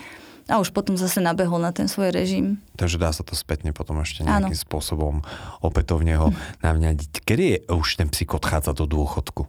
A 0.49 0.57
už 0.57 0.73
potom 0.73 0.97
zase 0.97 1.21
nabehol 1.21 1.61
na 1.61 1.69
ten 1.69 1.85
svoj 1.85 2.09
režim. 2.09 2.57
Takže 2.73 2.97
dá 2.97 3.13
sa 3.13 3.21
to 3.21 3.37
spätne 3.37 3.69
potom 3.69 4.01
ešte 4.01 4.25
Áno. 4.25 4.49
nejakým 4.49 4.57
spôsobom 4.57 5.21
opätovne 5.61 6.17
ho 6.17 6.33
navňadiť. 6.65 7.21
Kedy 7.21 7.43
je 7.45 7.57
už 7.69 8.01
ten 8.01 8.09
psík 8.09 8.33
odchádza 8.33 8.73
do 8.73 8.89
dôchodku? 8.89 9.45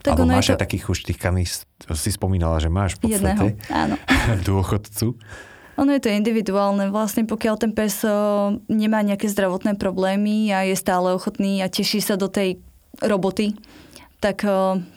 Tak 0.00 0.14
Alebo 0.14 0.30
máš 0.30 0.46
to- 0.46 0.52
aj 0.52 0.60
takých 0.60 0.84
už 0.88 0.98
tých 1.04 1.18
kanist, 1.18 1.66
si 1.92 2.10
spomínala, 2.10 2.58
že 2.58 2.68
máš 2.68 2.96
v 2.98 3.12
Jedného, 3.12 3.54
podstate 3.54 3.72
áno. 3.72 3.94
dôchodcu. 4.48 5.06
Ono 5.76 5.90
je 5.90 6.02
to 6.02 6.10
individuálne. 6.10 6.88
Vlastne 6.88 7.22
pokiaľ 7.22 7.54
ten 7.56 7.70
pes 7.70 8.02
nemá 8.66 8.98
nejaké 9.00 9.26
zdravotné 9.26 9.74
problémy 9.74 10.50
a 10.50 10.62
je 10.62 10.74
stále 10.74 11.10
ochotný 11.10 11.60
a 11.60 11.70
teší 11.70 11.98
sa 11.98 12.14
do 12.14 12.26
tej 12.26 12.58
roboty, 12.98 13.54
tak, 14.18 14.42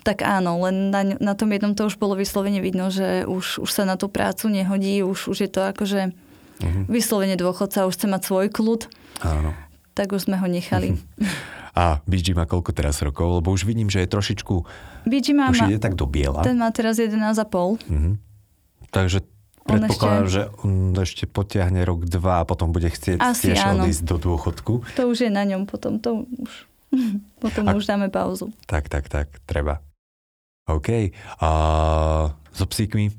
tak 0.02 0.18
áno. 0.20 0.58
Len 0.60 0.90
na, 0.90 1.06
na 1.14 1.34
tom 1.34 1.46
jednom 1.48 1.70
to 1.72 1.86
už 1.86 1.94
bolo 1.94 2.18
vyslovene 2.18 2.58
vidno, 2.58 2.90
že 2.90 3.22
už, 3.22 3.62
už 3.62 3.70
sa 3.70 3.86
na 3.86 3.94
tú 3.94 4.06
prácu 4.06 4.50
nehodí, 4.50 5.02
už, 5.02 5.30
už 5.30 5.38
je 5.40 5.50
to 5.50 5.62
akože 5.64 6.10
Mhm. 6.58 6.86
vyslovene 6.86 7.34
dôchodca, 7.34 7.86
už 7.86 7.94
chce 7.94 8.06
mať 8.06 8.22
svoj 8.22 8.46
kľud, 8.46 8.86
Áno. 9.20 9.50
tak 9.94 10.14
už 10.14 10.30
sme 10.30 10.38
ho 10.38 10.46
nechali. 10.46 10.94
A 11.72 12.04
BG 12.04 12.32
má 12.32 12.44
koľko 12.44 12.70
teraz 12.70 13.00
rokov? 13.00 13.40
Lebo 13.40 13.48
už 13.48 13.64
vidím, 13.64 13.86
že 13.86 14.00
je 14.00 14.08
trošičku, 14.08 14.54
Bidži 15.02 15.32
má, 15.32 15.48
už 15.48 15.66
ide 15.66 15.78
tak 15.78 15.94
do 15.94 16.04
biela. 16.04 16.40
ten 16.40 16.54
má 16.54 16.68
teraz 16.68 16.96
11,5. 16.96 17.80
Mhm. 17.88 18.20
Takže 18.88 19.24
predpokladám, 19.62 19.88
ešte- 20.22 20.34
že 20.34 20.42
on 20.60 20.70
ešte 20.94 21.24
potiahne 21.24 21.80
rok, 21.80 22.04
dva 22.04 22.38
a 22.38 22.44
potom 22.44 22.70
bude 22.70 22.86
chcieť 22.86 23.16
Asi 23.18 23.48
tiež 23.48 23.64
áno. 23.64 23.82
odísť 23.82 24.04
do 24.04 24.16
dôchodku. 24.18 24.84
To 24.94 25.02
už 25.08 25.18
je 25.22 25.30
na 25.30 25.42
ňom, 25.42 25.64
potom 25.64 25.96
to 25.96 26.28
už, 26.28 26.52
potom 27.42 27.64
A- 27.64 27.72
už 27.72 27.84
dáme 27.84 28.08
pauzu. 28.08 28.52
Tak, 28.64 28.86
tak, 28.86 29.08
tak, 29.08 29.32
treba. 29.42 29.80
OK. 30.64 31.10
A 31.40 31.48
so 32.52 32.64
psíkmi? 32.64 33.10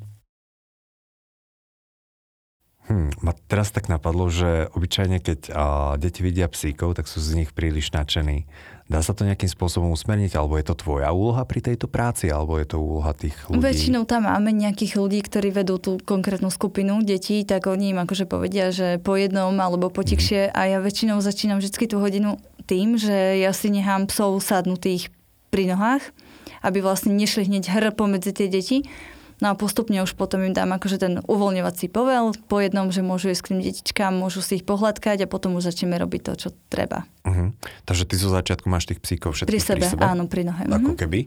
Hm, 2.91 3.15
ma 3.23 3.31
teraz 3.47 3.71
tak 3.71 3.87
napadlo, 3.87 4.27
že 4.27 4.67
obyčajne, 4.75 5.23
keď 5.23 5.39
a, 5.49 5.95
deti 5.95 6.19
vidia 6.19 6.51
psíkov, 6.51 6.99
tak 6.99 7.07
sú 7.07 7.23
z 7.23 7.39
nich 7.39 7.55
príliš 7.55 7.95
nadšení. 7.95 8.43
Dá 8.91 8.99
sa 8.99 9.15
to 9.15 9.23
nejakým 9.23 9.47
spôsobom 9.47 9.95
usmerniť, 9.95 10.35
alebo 10.35 10.59
je 10.59 10.67
to 10.67 10.75
tvoja 10.75 11.07
úloha 11.15 11.47
pri 11.47 11.63
tejto 11.63 11.87
práci, 11.87 12.27
alebo 12.27 12.59
je 12.59 12.67
to 12.67 12.83
úloha 12.83 13.15
tých 13.15 13.31
ľudí? 13.47 13.63
Väčšinou 13.63 14.03
tam 14.03 14.27
máme 14.27 14.51
nejakých 14.51 14.99
ľudí, 14.99 15.23
ktorí 15.23 15.55
vedú 15.55 15.79
tú 15.79 15.95
konkrétnu 16.03 16.51
skupinu 16.51 16.99
detí, 16.99 17.47
tak 17.47 17.71
oni 17.71 17.95
im 17.95 18.03
akože 18.03 18.27
povedia, 18.27 18.75
že 18.75 18.99
po 18.99 19.15
jednom 19.15 19.55
alebo 19.55 19.87
po 19.87 20.03
tikšie 20.03 20.51
a 20.51 20.61
ja 20.67 20.83
väčšinou 20.83 21.23
začínam 21.23 21.63
vždy 21.63 21.87
tú 21.87 22.03
hodinu 22.03 22.35
tým, 22.67 22.99
že 22.99 23.39
ja 23.39 23.55
si 23.55 23.71
nechám 23.71 24.11
psov 24.11 24.43
sadnutých 24.43 25.07
pri 25.47 25.71
nohách, 25.71 26.03
aby 26.59 26.83
vlastne 26.83 27.15
nešli 27.15 27.47
hneď 27.47 27.71
hr 27.71 27.95
pomedzi 27.95 28.35
tie 28.35 28.51
deti. 28.51 28.83
No 29.41 29.51
a 29.51 29.57
postupne 29.57 30.01
už 30.03 30.13
potom 30.13 30.43
im 30.43 30.53
dám 30.53 30.75
akože 30.75 30.97
ten 31.01 31.13
uvoľňovací 31.25 31.89
povel 31.89 32.35
po 32.49 32.61
jednom, 32.61 32.91
že 32.93 33.01
môžu 33.01 33.31
ísť 33.33 33.41
k 33.41 33.49
tým 33.53 33.59
detičkám, 33.63 34.13
môžu 34.13 34.43
si 34.43 34.61
ich 34.61 34.65
pohľadkať 34.67 35.25
a 35.25 35.31
potom 35.31 35.55
už 35.57 35.69
začneme 35.73 35.97
robiť 35.97 36.21
to, 36.21 36.33
čo 36.37 36.49
treba. 36.69 37.07
Uh-huh. 37.23 37.55
Takže 37.87 38.03
ty 38.05 38.15
zo 38.19 38.29
začiatku 38.29 38.67
máš 38.67 38.91
tých 38.91 38.99
psíkov 39.01 39.39
všetkých 39.39 39.49
Pri 39.49 39.59
sebe, 39.61 39.85
áno, 40.03 40.27
pri 40.27 40.43
nohe. 40.45 40.67
Ako 40.67 40.93
Mhm. 40.93 40.99
keby. 40.99 41.21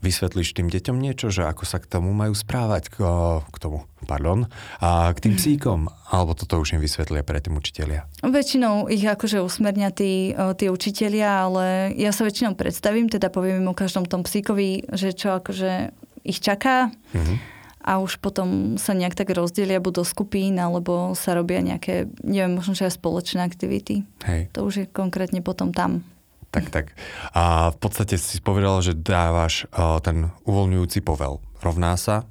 vysvetlíš 0.00 0.56
tým 0.56 0.72
deťom 0.72 0.96
niečo, 0.96 1.28
že 1.28 1.44
ako 1.44 1.68
sa 1.68 1.76
k 1.76 1.84
tomu 1.84 2.16
majú 2.16 2.32
správať, 2.32 2.88
k, 2.88 3.04
k 3.44 3.56
tomu, 3.60 3.84
pardon, 4.08 4.48
a 4.80 5.12
k 5.12 5.28
tým 5.28 5.36
psíkom, 5.36 5.92
alebo 6.08 6.32
toto 6.32 6.56
už 6.56 6.72
im 6.72 6.80
vysvetlia 6.80 7.20
pre 7.20 7.36
tým 7.36 7.60
učitelia? 7.60 8.08
Väčšinou 8.24 8.88
ich 8.88 9.04
akože 9.04 9.44
usmernia 9.44 9.92
tí, 9.92 10.32
tí 10.56 10.72
učitelia, 10.72 11.44
ale 11.44 11.92
ja 12.00 12.16
sa 12.16 12.24
väčšinou 12.24 12.56
predstavím, 12.56 13.12
teda 13.12 13.28
poviem 13.28 13.60
im 13.60 13.68
o 13.68 13.76
každom 13.76 14.08
tom 14.08 14.24
psíkovi, 14.24 14.88
že 14.88 15.12
čo 15.12 15.36
akože 15.36 15.92
ich 16.24 16.40
čaká. 16.40 16.92
Mm-hmm 17.12 17.60
a 17.80 17.96
už 17.96 18.20
potom 18.20 18.76
sa 18.76 18.92
nejak 18.92 19.16
tak 19.16 19.32
rozdelia 19.32 19.80
buď 19.80 19.92
do 19.98 20.04
skupín, 20.04 20.60
alebo 20.60 21.16
sa 21.16 21.32
robia 21.32 21.64
nejaké, 21.64 22.12
neviem, 22.20 22.60
možno, 22.60 22.76
že 22.76 22.84
aj 22.84 23.00
spoločné 23.00 23.40
aktivity. 23.40 24.04
Hej. 24.28 24.52
To 24.52 24.68
už 24.68 24.74
je 24.76 24.86
konkrétne 24.86 25.40
potom 25.40 25.72
tam. 25.72 26.04
Tak, 26.52 26.68
tak. 26.68 26.92
A 27.32 27.72
v 27.72 27.78
podstate 27.80 28.20
si 28.20 28.36
povedal, 28.42 28.84
že 28.84 28.92
dávaš 28.92 29.64
uh, 29.72 29.96
ten 30.04 30.28
uvoľňujúci 30.44 31.00
povel. 31.00 31.40
Rovná 31.64 31.96
sa 31.96 32.28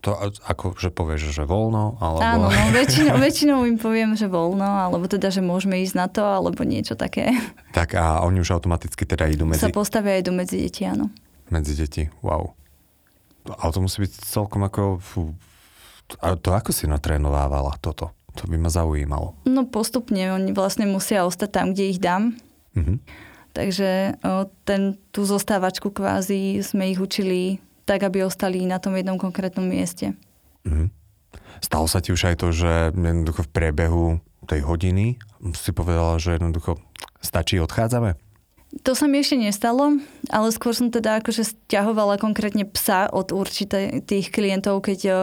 to 0.00 0.16
ako, 0.48 0.80
že 0.80 0.88
povieš, 0.88 1.36
že 1.36 1.44
voľno? 1.44 2.00
Alebo... 2.00 2.24
Áno, 2.24 2.48
no, 2.48 2.72
väčšinou, 2.72 3.20
väčšinou 3.20 3.58
im 3.68 3.76
poviem, 3.76 4.16
že 4.16 4.32
voľno, 4.32 4.64
alebo 4.64 5.04
teda, 5.04 5.28
že 5.28 5.44
môžeme 5.44 5.76
ísť 5.84 5.94
na 5.96 6.08
to, 6.08 6.24
alebo 6.24 6.64
niečo 6.64 6.96
také. 6.96 7.36
Tak 7.76 7.94
a 7.94 8.24
oni 8.24 8.40
už 8.40 8.56
automaticky 8.56 9.04
teda 9.04 9.28
idú 9.28 9.44
medzi... 9.44 9.60
Sa 9.60 9.68
postavia 9.68 10.16
idú 10.16 10.32
medzi 10.32 10.56
deti, 10.56 10.88
áno. 10.88 11.12
Medzi 11.52 11.76
deti, 11.76 12.08
wow. 12.24 12.59
Ale 13.58 13.70
to 13.74 13.80
musí 13.82 14.06
byť 14.06 14.12
celkom 14.22 14.62
ako... 14.66 15.00
A 16.22 16.34
to 16.34 16.50
ako 16.50 16.74
si 16.74 16.90
natrénovávala 16.90 17.78
toto? 17.78 18.10
To 18.38 18.46
by 18.46 18.58
ma 18.58 18.70
zaujímalo. 18.70 19.34
No 19.46 19.66
postupne, 19.66 20.34
oni 20.34 20.54
vlastne 20.54 20.86
musia 20.86 21.26
ostať 21.26 21.50
tam, 21.50 21.66
kde 21.74 21.84
ich 21.90 21.98
dám. 22.02 22.34
Mm-hmm. 22.74 22.96
Takže 23.50 23.90
o, 24.22 24.46
ten, 24.62 24.94
tú 25.10 25.26
zostávačku 25.26 25.90
kvázi 25.90 26.62
sme 26.62 26.94
ich 26.94 27.02
učili 27.02 27.58
tak, 27.82 28.06
aby 28.06 28.22
ostali 28.22 28.62
na 28.62 28.78
tom 28.78 28.94
jednom 28.94 29.18
konkrétnom 29.18 29.66
mieste. 29.66 30.14
Mm-hmm. 30.62 30.88
Stalo 31.58 31.86
sa 31.90 31.98
ti 31.98 32.14
už 32.14 32.30
aj 32.30 32.36
to, 32.38 32.54
že 32.54 32.94
jednoducho 32.94 33.42
v 33.46 33.50
priebehu 33.50 34.04
tej 34.46 34.66
hodiny 34.66 35.18
si 35.54 35.70
povedala, 35.74 36.18
že 36.18 36.38
jednoducho 36.38 36.78
stačí, 37.22 37.58
odchádzame? 37.58 38.14
To 38.70 38.94
sa 38.94 39.10
mi 39.10 39.18
ešte 39.18 39.34
nestalo, 39.34 39.98
ale 40.30 40.48
skôr 40.54 40.70
som 40.70 40.94
teda 40.94 41.18
akože 41.18 41.42
stiahovala 41.42 42.22
konkrétne 42.22 42.62
psa 42.70 43.10
od 43.10 43.34
určitých 43.34 44.06
tých 44.06 44.30
klientov, 44.30 44.86
keď 44.86 45.00
uh, 45.10 45.18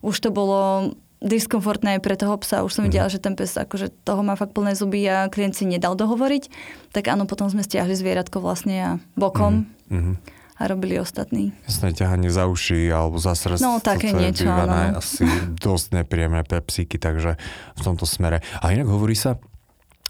už 0.00 0.16
to 0.16 0.32
bolo 0.32 0.96
diskomfortné 1.22 2.02
pre 2.02 2.18
toho 2.18 2.34
psa. 2.42 2.66
Už 2.66 2.74
som 2.74 2.88
videla, 2.88 3.06
mm. 3.06 3.14
že 3.14 3.22
ten 3.22 3.36
pes 3.38 3.54
akože 3.54 3.94
toho 4.02 4.26
má 4.26 4.34
fakt 4.34 4.56
plné 4.56 4.74
zuby 4.74 5.06
a 5.06 5.30
klient 5.30 5.54
si 5.54 5.68
nedal 5.68 5.94
dohovoriť. 5.94 6.50
Tak 6.90 7.12
áno, 7.12 7.28
potom 7.28 7.46
sme 7.46 7.62
stiahli 7.62 7.94
zvieratko 7.94 8.42
vlastne 8.42 8.76
a 8.80 8.90
bokom 9.14 9.70
mm. 9.92 10.14
a 10.58 10.62
robili 10.66 10.98
ostatní. 10.98 11.54
Jasné, 11.70 11.94
ťahanie 11.94 12.32
za 12.32 12.50
uši 12.50 12.90
alebo 12.90 13.22
za 13.22 13.38
srdce. 13.38 13.62
No, 13.62 13.78
také 13.78 14.10
niečo, 14.10 14.50
áno. 14.50 14.98
asi 14.98 15.28
dosť 15.62 16.02
nepríjemné 16.02 16.42
pre 16.42 16.58
psíky, 16.64 16.98
takže 16.98 17.38
v 17.78 17.80
tomto 17.80 18.08
smere. 18.08 18.42
A 18.58 18.74
inak 18.74 18.90
hovorí 18.90 19.14
sa, 19.14 19.38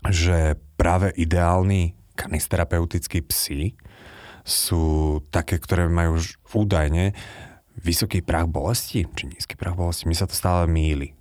že 0.09 0.57
práve 0.81 1.13
ideálny 1.15 1.95
kanisterapeutickí 2.15 3.25
psi 3.25 3.77
sú 4.43 5.19
také, 5.31 5.59
ktoré 5.63 5.87
majú 5.87 6.19
už 6.19 6.39
údajne 6.51 7.15
vysoký 7.79 8.21
prach 8.21 8.51
bolesti, 8.51 9.07
či 9.07 9.25
nízky 9.31 9.55
prach 9.55 9.79
bolesti. 9.79 10.11
Mi 10.11 10.19
sa 10.19 10.29
to 10.29 10.35
stále 10.37 10.67
míli. 10.69 11.15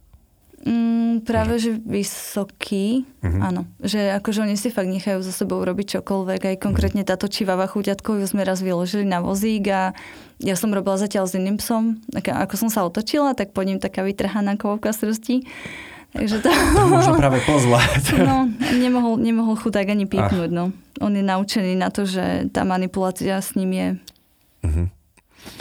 Mm, 0.62 1.26
práve, 1.26 1.58
že, 1.58 1.74
že 1.74 1.82
vysoký, 1.82 3.10
mm-hmm. 3.26 3.42
áno. 3.42 3.66
Že 3.82 4.14
akože 4.22 4.46
oni 4.46 4.56
si 4.58 4.70
fakt 4.70 4.94
nechajú 4.94 5.26
za 5.26 5.34
sebou 5.34 5.58
robiť 5.58 5.98
čokoľvek. 5.98 6.42
Aj 6.54 6.58
konkrétne 6.62 7.02
táto 7.02 7.26
čivava 7.26 7.66
chuťatko 7.66 8.22
ju 8.22 8.26
sme 8.30 8.46
raz 8.46 8.62
vyložili 8.62 9.02
na 9.02 9.26
vozík 9.26 9.66
a 9.74 9.98
ja 10.38 10.54
som 10.54 10.70
robila 10.70 11.02
zatiaľ 11.02 11.26
s 11.26 11.34
iným 11.34 11.58
psom. 11.58 11.98
Ako 12.14 12.62
som 12.62 12.70
sa 12.70 12.86
otočila, 12.86 13.34
tak 13.34 13.58
pod 13.58 13.66
ním 13.66 13.82
taká 13.82 14.06
vytrhaná 14.06 14.54
kovka 14.54 14.94
srsti. 14.94 15.50
Takže 16.12 16.44
to... 16.44 16.50
to 16.52 16.84
možno 16.92 17.16
práve 17.16 17.40
pozvať. 17.48 18.04
No, 18.28 18.48
nemohol, 18.76 19.16
nemohol 19.16 19.56
chudák 19.56 19.88
ani 19.88 20.04
pípnuť, 20.06 20.50
no. 20.52 20.76
On 21.00 21.12
je 21.12 21.24
naučený 21.24 21.80
na 21.80 21.88
to, 21.88 22.04
že 22.04 22.52
tá 22.52 22.68
manipulácia 22.68 23.40
s 23.40 23.56
ním 23.56 23.72
je. 23.72 23.88
Uh-huh. 24.68 24.88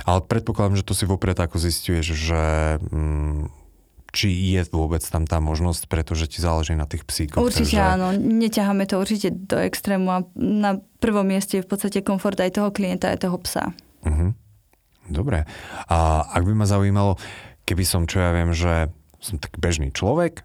Ale 0.04 0.18
predpokladám, 0.26 0.76
že 0.82 0.86
to 0.86 0.92
si 0.92 1.08
vopred 1.08 1.38
ako 1.38 1.56
zistuješ, 1.56 2.06
že 2.12 2.42
mm, 2.82 3.48
či 4.10 4.58
je 4.58 4.66
vôbec 4.74 5.00
tam 5.06 5.24
tá 5.24 5.38
možnosť, 5.38 5.86
pretože 5.86 6.26
ti 6.26 6.42
záleží 6.42 6.74
na 6.74 6.84
tých 6.84 7.06
psíkoch. 7.06 7.40
Určite 7.40 7.78
takže... 7.78 7.94
áno, 7.94 8.12
neťaháme 8.18 8.84
to 8.90 8.98
určite 8.98 9.30
do 9.30 9.56
extrému 9.56 10.08
a 10.10 10.18
na 10.36 10.82
prvom 10.98 11.24
mieste 11.24 11.62
je 11.62 11.64
v 11.64 11.70
podstate 11.70 12.02
komfort 12.02 12.36
aj 12.36 12.58
toho 12.58 12.74
klienta, 12.74 13.14
aj 13.14 13.22
toho 13.22 13.38
psa. 13.40 13.70
Uh-huh. 14.02 14.34
Dobre. 15.06 15.46
A 15.86 16.26
ak 16.26 16.42
by 16.42 16.52
ma 16.54 16.66
zaujímalo, 16.66 17.16
keby 17.64 17.86
som, 17.86 18.06
čo 18.06 18.18
ja 18.18 18.34
viem, 18.34 18.50
že 18.50 18.90
som 19.20 19.36
tak 19.36 19.56
bežný 19.60 19.92
človek, 19.92 20.42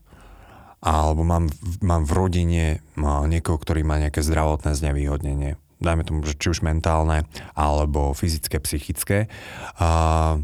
alebo 0.86 1.26
mám, 1.26 1.50
mám 1.82 2.06
v 2.06 2.12
rodine 2.14 2.66
niekoho, 3.02 3.58
ktorý 3.58 3.82
má 3.82 3.98
nejaké 3.98 4.22
zdravotné 4.22 4.78
znevýhodnenie. 4.78 5.58
Dajme 5.82 6.06
tomu, 6.06 6.22
že 6.24 6.38
či 6.38 6.54
už 6.54 6.62
mentálne, 6.62 7.26
alebo 7.58 8.14
fyzické, 8.14 8.62
psychické. 8.62 9.28
A, 9.82 10.38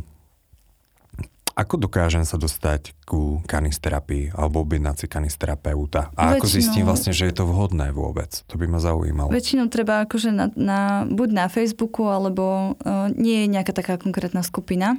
ako 1.53 1.85
dokážem 1.85 2.25
sa 2.25 2.41
dostať 2.41 2.95
ku 3.05 3.43
kanisterapii 3.45 4.33
alebo 4.33 4.65
objednať 4.65 5.03
si 5.03 5.05
kanisterapeuta? 5.05 6.09
A 6.17 6.35
Väčšinou... 6.35 6.41
ako 6.41 6.45
zistím 6.47 6.85
vlastne, 6.89 7.13
že 7.13 7.29
je 7.29 7.35
to 7.37 7.45
vhodné 7.45 7.93
vôbec? 7.93 8.43
To 8.49 8.55
by 8.57 8.65
ma 8.65 8.79
zaujímalo. 8.81 9.29
Väčšinou 9.29 9.69
treba 9.69 10.09
akože 10.09 10.33
na, 10.33 10.49
na, 10.57 11.05
buď 11.05 11.29
na 11.37 11.45
Facebooku, 11.53 12.09
alebo 12.09 12.75
uh, 12.81 13.13
nie 13.13 13.45
je 13.45 13.47
nejaká 13.51 13.77
taká 13.77 14.01
konkrétna 14.01 14.41
skupina. 14.41 14.97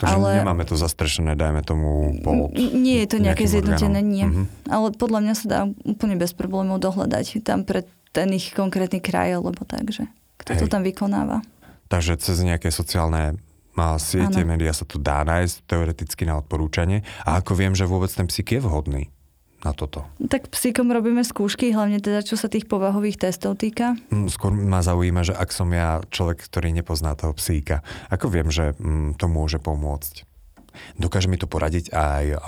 Takže 0.00 0.14
ale... 0.16 0.28
nemáme 0.40 0.64
to 0.64 0.74
zastrešené, 0.74 1.36
dajme 1.36 1.60
tomu 1.60 2.16
pod 2.24 2.56
Nie 2.56 3.04
je 3.04 3.08
to 3.12 3.18
nejaké 3.20 3.44
zjednotené, 3.44 4.00
nie. 4.00 4.24
Mm-hmm. 4.24 4.72
Ale 4.72 4.96
podľa 4.96 5.20
mňa 5.20 5.34
sa 5.36 5.46
dá 5.46 5.60
úplne 5.84 6.16
bez 6.16 6.32
problémov 6.32 6.80
dohľadať 6.80 7.44
tam 7.44 7.68
pre 7.68 7.84
ten 8.12 8.28
ich 8.32 8.52
konkrétny 8.52 9.00
kraj, 9.00 9.36
alebo 9.40 9.64
tak, 9.64 9.88
že 9.88 10.08
kto 10.40 10.56
Hej. 10.56 10.60
to 10.64 10.66
tam 10.68 10.82
vykonáva. 10.84 11.44
Takže 11.88 12.16
cez 12.20 12.40
nejaké 12.40 12.72
sociálne 12.72 13.36
má 13.72 13.96
siete, 13.96 14.44
médiá 14.44 14.72
sa 14.76 14.84
to 14.84 15.00
dá 15.00 15.24
nájsť 15.24 15.64
teoreticky 15.64 16.28
na 16.28 16.40
odporúčanie. 16.40 17.04
A 17.24 17.40
ako 17.40 17.56
viem, 17.56 17.72
že 17.72 17.88
vôbec 17.88 18.12
ten 18.12 18.28
psík 18.28 18.56
je 18.56 18.60
vhodný? 18.60 19.08
Na 19.62 19.72
toto? 19.72 20.06
Tak 20.18 20.50
psíkom 20.50 20.90
robíme 20.90 21.22
skúšky, 21.22 21.70
hlavne 21.70 22.02
teda 22.02 22.26
čo 22.26 22.34
sa 22.34 22.50
tých 22.50 22.66
povahových 22.66 23.28
testov 23.28 23.58
týka. 23.58 23.94
Mm, 24.10 24.28
skôr 24.28 24.50
ma 24.50 24.82
zaujíma, 24.82 25.22
že 25.22 25.34
ak 25.34 25.50
som 25.54 25.70
ja 25.70 26.02
človek, 26.10 26.42
ktorý 26.42 26.74
nepozná 26.74 27.14
toho 27.14 27.32
psíka, 27.34 27.86
ako 28.10 28.26
viem, 28.30 28.48
že 28.50 28.74
mm, 28.76 29.18
to 29.18 29.30
môže 29.30 29.62
pomôcť? 29.62 30.26
Dokáže 30.96 31.28
mi 31.28 31.36
to 31.36 31.46
poradiť 31.46 31.92
aj 31.92 32.24
uh, 32.32 32.40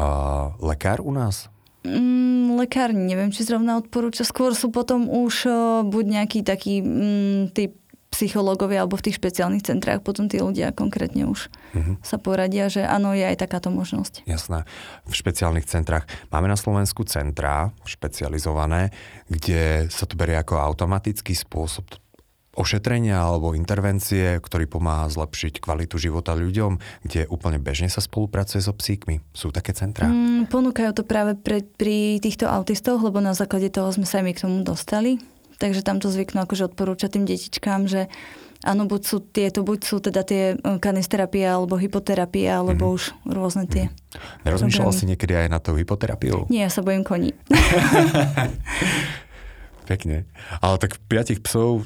lekár 0.64 1.05
u 1.05 1.12
nás? 1.12 1.53
Mm, 1.85 2.57
lekár 2.57 2.96
neviem, 2.96 3.29
či 3.29 3.44
zrovna 3.44 3.77
odporúča. 3.77 4.24
Skôr 4.24 4.57
sú 4.57 4.72
potom 4.72 5.07
už 5.07 5.35
uh, 5.44 5.57
buď 5.85 6.05
nejaký 6.20 6.40
taký 6.40 6.81
mm, 6.81 7.53
typ 7.53 7.84
psychológovia 8.14 8.87
alebo 8.87 8.94
v 8.94 9.11
tých 9.11 9.18
špeciálnych 9.18 9.66
centrách 9.66 10.07
potom 10.07 10.31
tí 10.31 10.38
ľudia 10.38 10.70
konkrétne 10.70 11.27
už 11.27 11.50
uh-huh. 11.50 11.98
sa 12.00 12.16
poradia, 12.22 12.70
že 12.70 12.87
áno, 12.87 13.11
je 13.11 13.27
aj 13.27 13.42
takáto 13.42 13.74
možnosť. 13.74 14.22
Jasné. 14.31 14.62
V 15.05 15.14
špeciálnych 15.18 15.66
centrách 15.66 16.07
máme 16.31 16.46
na 16.46 16.55
Slovensku 16.55 17.03
centrá 17.05 17.74
špecializované, 17.83 18.94
kde 19.27 19.90
sa 19.90 20.07
to 20.07 20.14
berie 20.14 20.38
ako 20.38 20.62
automatický 20.62 21.35
spôsob 21.35 21.98
ošetrenia 22.55 23.18
alebo 23.18 23.53
intervencie, 23.59 24.38
ktorý 24.38 24.70
pomáha 24.70 25.11
zlepšiť 25.11 25.59
kvalitu 25.59 25.98
života 25.98 26.38
ľuďom, 26.38 26.79
kde 27.03 27.27
úplne 27.27 27.59
bežne 27.59 27.90
sa 27.90 27.98
spolupracuje 27.98 28.62
so 28.62 28.70
psíkmi. 28.70 29.20
Sú 29.35 29.50
také 29.50 29.74
centrá? 29.74 30.07
Mm, 30.07 30.46
ponúkajú 30.46 30.94
to 30.94 31.03
práve 31.03 31.35
pre, 31.35 31.66
pri 31.66 32.22
týchto 32.22 32.46
autistoch, 32.46 33.03
lebo 33.03 33.18
na 33.18 33.35
základe 33.35 33.68
toho 33.74 33.90
sme 33.90 34.07
sa 34.07 34.22
aj 34.22 34.24
my 34.24 34.33
k 34.33 34.42
tomu 34.46 34.59
dostali 34.62 35.18
takže 35.58 35.86
tam 35.86 36.02
to 36.02 36.10
zvyknú 36.10 36.44
akože 36.44 36.72
odporúčať 36.72 37.18
tým 37.18 37.24
detičkám, 37.24 37.86
že 37.86 38.10
áno, 38.64 38.88
buď 38.88 39.02
sú 39.04 39.16
tieto, 39.20 39.60
buď 39.60 39.78
sú 39.84 40.00
teda 40.00 40.24
tie 40.24 40.56
e, 40.56 40.80
kanisterapie 40.80 41.44
alebo 41.44 41.76
hypoterapie, 41.76 42.48
alebo 42.48 42.88
mm-hmm. 42.88 42.96
už 42.96 43.02
rôzne 43.28 43.68
tie. 43.68 43.92
Mm-hmm. 43.92 44.44
Nerozmýšľal 44.48 44.92
si 44.96 45.04
niekedy 45.04 45.36
aj 45.36 45.48
na 45.52 45.60
tú 45.60 45.76
hypoterapiu? 45.76 46.48
Nie, 46.48 46.66
ja 46.66 46.70
sa 46.72 46.80
bojím 46.80 47.04
koní. 47.04 47.36
Pekne. 49.90 50.24
Ale 50.64 50.80
tak 50.80 50.96
piatich 51.12 51.44
psov, 51.44 51.84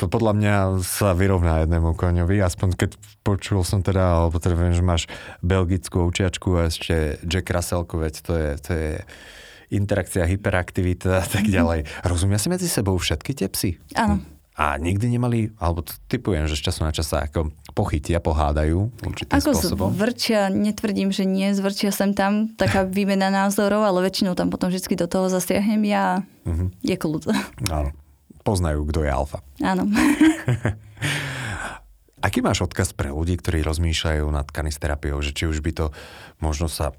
to 0.00 0.08
podľa 0.08 0.32
mňa 0.32 0.54
sa 0.80 1.12
vyrovná 1.12 1.60
jednému 1.62 1.92
koňovi, 1.92 2.40
aspoň 2.40 2.74
keď 2.74 2.90
počul 3.20 3.60
som 3.60 3.84
teda, 3.84 4.24
alebo 4.24 4.40
teda 4.40 4.56
viem, 4.56 4.72
že 4.72 4.80
máš 4.80 5.04
belgickú 5.44 6.08
ovčiačku 6.08 6.56
a 6.56 6.72
ešte 6.72 7.20
Jack 7.28 7.52
Russellku, 7.52 8.00
veď 8.00 8.14
to 8.24 8.32
je, 8.32 8.50
to 8.64 8.70
je 8.72 8.92
interakcia, 9.72 10.28
hyperaktivita 10.28 11.20
a 11.20 11.24
tak 11.24 11.48
mhm. 11.48 11.52
ďalej. 11.52 11.80
Rozumia 12.04 12.38
si 12.38 12.48
medzi 12.52 12.68
sebou 12.68 12.94
všetky 13.00 13.32
tie 13.32 13.48
psy? 13.48 13.80
Áno. 13.96 14.20
A 14.52 14.76
nikdy 14.76 15.16
nemali, 15.16 15.48
alebo 15.56 15.80
typujem, 16.12 16.44
že 16.44 16.60
z 16.60 16.68
času 16.68 16.84
na 16.84 16.92
čas 16.92 17.08
sa 17.08 17.24
ako 17.24 17.56
pochytia, 17.72 18.20
pohádajú 18.20 18.92
určitým 19.00 19.32
ako 19.32 19.56
spôsobom. 19.56 19.88
Ako 19.88 19.96
zvrčia, 19.96 20.52
netvrdím, 20.52 21.08
že 21.08 21.24
nie, 21.24 21.56
zvrčia 21.56 21.88
sem 21.88 22.12
tam, 22.12 22.52
taká 22.52 22.84
výmena 22.96 23.32
názorov, 23.32 23.80
ale 23.88 24.04
väčšinou 24.04 24.36
tam 24.36 24.52
potom 24.52 24.68
vždy 24.68 24.92
do 24.92 25.08
toho 25.08 25.32
zasiahnem 25.32 25.80
ja 25.88 26.20
uh-huh. 26.44 26.68
je 26.84 26.96
kľud. 27.00 27.32
Áno, 27.72 27.96
poznajú, 28.44 28.84
kto 28.92 29.08
je 29.08 29.10
alfa. 29.10 29.40
Áno. 29.64 29.88
Aký 32.22 32.38
máš 32.38 32.62
odkaz 32.62 32.94
pre 32.94 33.10
ľudí, 33.10 33.34
ktorí 33.34 33.66
rozmýšľajú 33.66 34.30
nad 34.30 34.46
kanisterapiou, 34.46 35.18
že 35.24 35.34
či 35.34 35.50
už 35.50 35.58
by 35.58 35.72
to 35.74 35.86
možno 36.38 36.70
sa 36.70 36.94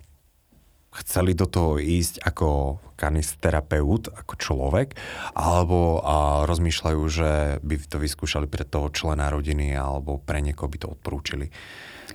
chceli 1.02 1.34
do 1.34 1.50
toho 1.50 1.82
ísť 1.82 2.22
ako 2.22 2.80
kanisterapeut, 2.94 4.14
ako 4.14 4.34
človek, 4.38 4.96
alebo 5.34 6.00
a 6.06 6.46
rozmýšľajú, 6.46 7.02
že 7.10 7.32
by 7.60 7.76
to 7.90 7.98
vyskúšali 8.00 8.48
pre 8.48 8.64
toho 8.64 8.88
člena 8.94 9.28
rodiny 9.34 9.74
alebo 9.74 10.22
pre 10.22 10.40
niekoho 10.40 10.70
by 10.70 10.78
to 10.78 10.88
odporúčili. 10.94 11.50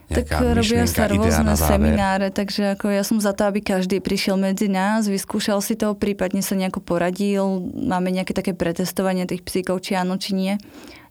Tak 0.09 0.41
robia 0.41 0.89
sa 0.89 1.05
rôzne 1.05 1.53
semináre, 1.53 2.33
takže 2.33 2.73
ako 2.77 2.89
ja 2.89 3.05
som 3.05 3.21
za 3.21 3.37
to, 3.37 3.45
aby 3.45 3.61
každý 3.61 4.01
prišiel 4.01 4.41
medzi 4.41 4.65
nás, 4.65 5.05
vyskúšal 5.05 5.61
si 5.61 5.77
to, 5.77 5.93
prípadne 5.93 6.41
sa 6.41 6.57
nejako 6.57 6.81
poradil, 6.81 7.69
máme 7.77 8.09
nejaké 8.09 8.33
také 8.33 8.57
pretestovanie 8.57 9.29
tých 9.29 9.45
psíkov, 9.45 9.85
či 9.85 10.01
áno, 10.01 10.17
či 10.17 10.33
nie. 10.33 10.55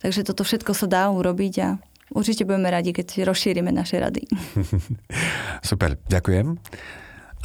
Takže 0.02 0.26
toto 0.26 0.42
všetko 0.42 0.74
sa 0.74 0.90
dá 0.90 1.04
urobiť 1.14 1.54
a 1.62 1.78
určite 2.10 2.46
budeme 2.46 2.74
radi, 2.74 2.90
keď 2.90 3.30
rozšírime 3.30 3.70
naše 3.70 4.02
rady. 4.02 4.26
Super, 5.70 6.02
ďakujem. 6.10 6.58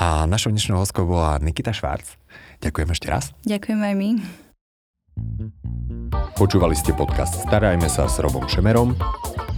A 0.00 0.24
našou 0.24 0.52
dnešnou 0.52 0.80
hostkou 0.80 1.04
bola 1.04 1.36
Nikita 1.42 1.74
Švárc. 1.74 2.16
Ďakujem 2.62 2.88
ešte 2.92 3.06
raz. 3.10 3.24
Ďakujem 3.44 3.80
aj 3.80 3.94
my. 3.96 4.10
Počúvali 6.32 6.72
ste 6.72 6.96
podcast 6.96 7.44
Starajme 7.44 7.86
sa 7.86 8.08
s 8.08 8.16
Robom 8.18 8.48
Šemerom 8.48 8.96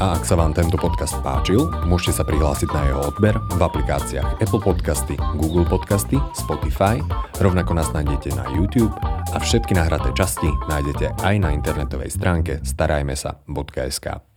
a 0.03 0.18
ak 0.18 0.27
sa 0.27 0.35
vám 0.35 0.51
tento 0.51 0.75
podcast 0.75 1.14
páčil, 1.23 1.70
môžete 1.87 2.18
sa 2.18 2.25
prihlásiť 2.27 2.68
na 2.75 2.83
jeho 2.90 3.01
odber 3.14 3.38
v 3.38 3.61
aplikáciách 3.62 4.42
Apple 4.42 4.59
Podcasty, 4.59 5.14
Google 5.38 5.62
Podcasty, 5.62 6.18
Spotify, 6.35 6.99
rovnako 7.38 7.79
nás 7.79 7.94
nájdete 7.94 8.35
na 8.35 8.51
YouTube 8.51 8.90
a 9.07 9.38
všetky 9.38 9.79
nahraté 9.79 10.11
časti 10.18 10.51
nájdete 10.66 11.14
aj 11.23 11.35
na 11.38 11.55
internetovej 11.55 12.11
stránke 12.11 12.59
starajmesa.sk. 12.66 14.34